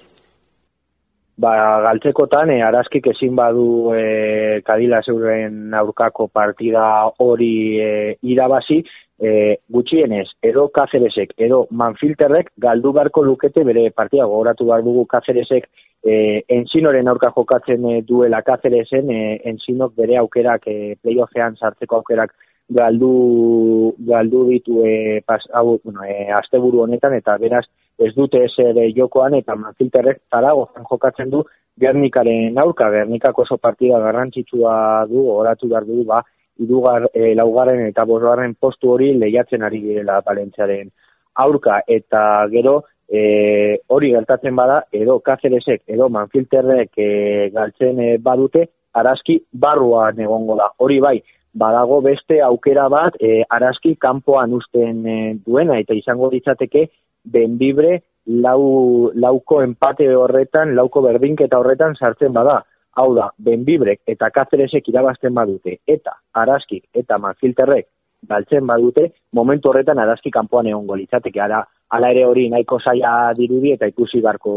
[1.43, 6.83] Ba, galtzekotan, e, arazkik ezin badu e, kadila zeuren aurkako partida
[7.25, 7.87] hori e,
[8.21, 8.83] irabazi,
[9.17, 9.31] e,
[9.73, 15.65] gutxienez, edo kazeresek, edo manfilterrek galdu beharko lukete bere partida, gogoratu behar dugu kazeresek
[16.03, 22.35] e, enzinoren aurka jokatzen e, duela kazeresen, e, enzinok bere aukerak, e, playoffean sartzeko aukerak
[22.69, 27.65] galdu galdu ditu e, pas, hau, bueno, e, asteburu honetan eta beraz
[27.99, 31.43] ez dute eser jokoan eta Manfilterrek Zaragozan jokatzen du
[31.79, 36.21] Gernikaren aurka, Gernikako oso partida garrantzitsua du, oratu behar du, ba,
[36.61, 40.91] idugar, e, laugarren eta bosgarren postu hori lehiatzen ari direla Balentziaren
[41.35, 47.09] aurka eta gero e, hori gertatzen bada edo Kazeresek edo Manfilterrek e,
[47.53, 50.69] galtzen e, badute araski barruan egongo da.
[50.77, 51.17] Hori bai,
[51.53, 56.87] badago beste aukera bat e, araski kanpoan usten e, duena eta izango ditzateke
[57.23, 62.61] bendibre lau, lauko empate horretan, lauko berdinketa horretan sartzen bada.
[62.93, 67.87] Hau da, benbibrek eta kazeresek irabazten badute eta araskik eta manfilterrek
[68.29, 71.41] galtzen badute, momentu horretan araski kanpoan egon litzateke.
[71.41, 74.53] Ara, ala ere hori nahiko zaila dirudi eta ikusi barko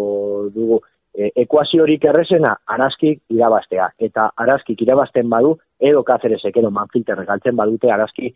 [0.55, 0.81] dugu
[1.17, 3.89] e, ekuaziorik errezena araskik irabaztea.
[4.09, 8.33] Eta araskik irabazten badu, edo kazeresek edo manfilter galtzen badute araski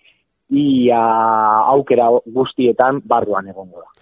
[0.51, 1.01] ia
[1.75, 4.00] aukera guztietan barruan egongo da.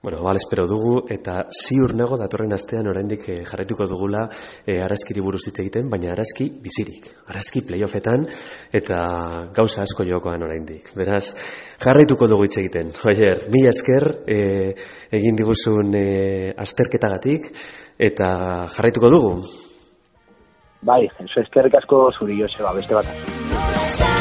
[0.00, 4.28] Bueno, bal, espero dugu, eta ziur nago datorren astean oraindik eh, jarretuko dugula
[4.64, 8.28] eh, araskiri buruz hitz egiten, baina araski bizirik, araski playoffetan,
[8.70, 8.98] eta
[9.56, 10.92] gauza asko jokoan oraindik.
[10.94, 11.34] Beraz,
[11.82, 12.94] jarraituko dugu hitz egiten.
[13.10, 14.70] Oier, mi esker eh,
[15.18, 17.50] egin diguzun eh, asterketagatik,
[17.98, 18.30] eta
[18.76, 19.34] jarraituko dugu.
[20.86, 21.02] Bai,
[21.42, 24.17] eskerrik asko zuri Joseba, beste bat.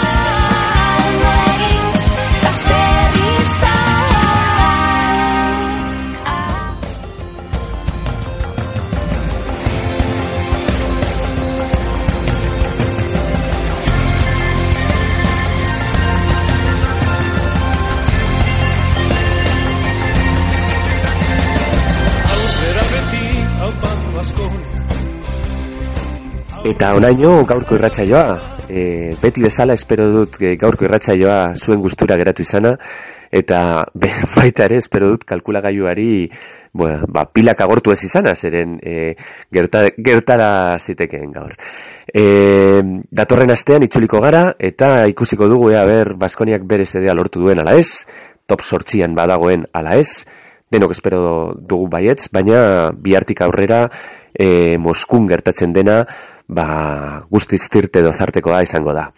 [26.68, 28.24] Eta onaino gaurko irratsaioa,
[28.68, 32.74] e, beti bezala espero dut e, gaurko irratsaioa zuen gustura geratu izana
[33.32, 33.60] eta
[34.02, 36.28] be, baita ere espero dut kalkulagailuari
[36.74, 39.16] bueno, ba, pilak agortu ez izana, zeren e,
[39.54, 40.50] gerta, gertara
[40.84, 41.56] zitekeen gaur.
[42.12, 42.28] E,
[43.16, 47.80] datorren astean itzuliko gara, eta ikusiko dugu ea ber Baskoniak bere zedea lortu duen ala
[47.80, 48.04] ez,
[48.46, 50.28] top sortzian badagoen ala ez,
[50.70, 51.22] denok espero
[51.58, 53.86] dugu baietz, baina bihartik aurrera
[54.36, 56.04] e, Moskun gertatzen dena,
[56.48, 59.10] ba, guztiz tirte dozartekoa izango da.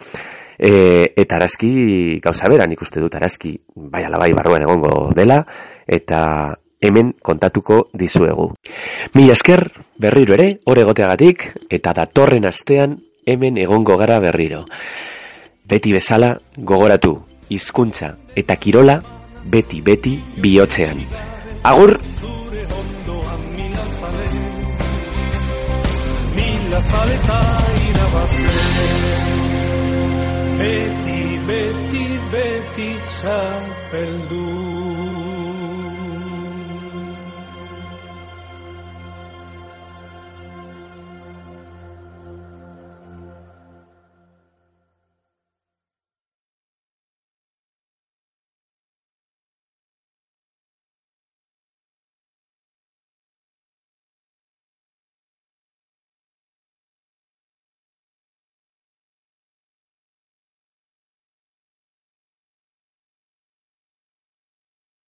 [0.60, 5.38] E, eta arazki gauza beran ikuste dut arazki bai alabai barruan egongo dela
[5.88, 6.20] eta
[6.80, 8.50] hemen kontatuko dizuegu.
[9.14, 9.64] Mi esker
[10.00, 14.64] berriro ere, hor egoteagatik eta datorren astean hemen egongo gara berriro.
[15.64, 17.14] Beti bezala gogoratu,
[17.48, 19.00] hizkuntza eta kirola
[19.50, 21.04] beti beti bihotzean.
[21.64, 21.98] Agur!
[26.70, 27.38] Mila zaleta
[27.86, 28.66] irabazte
[30.58, 34.49] Beti, beti, beti txapeldu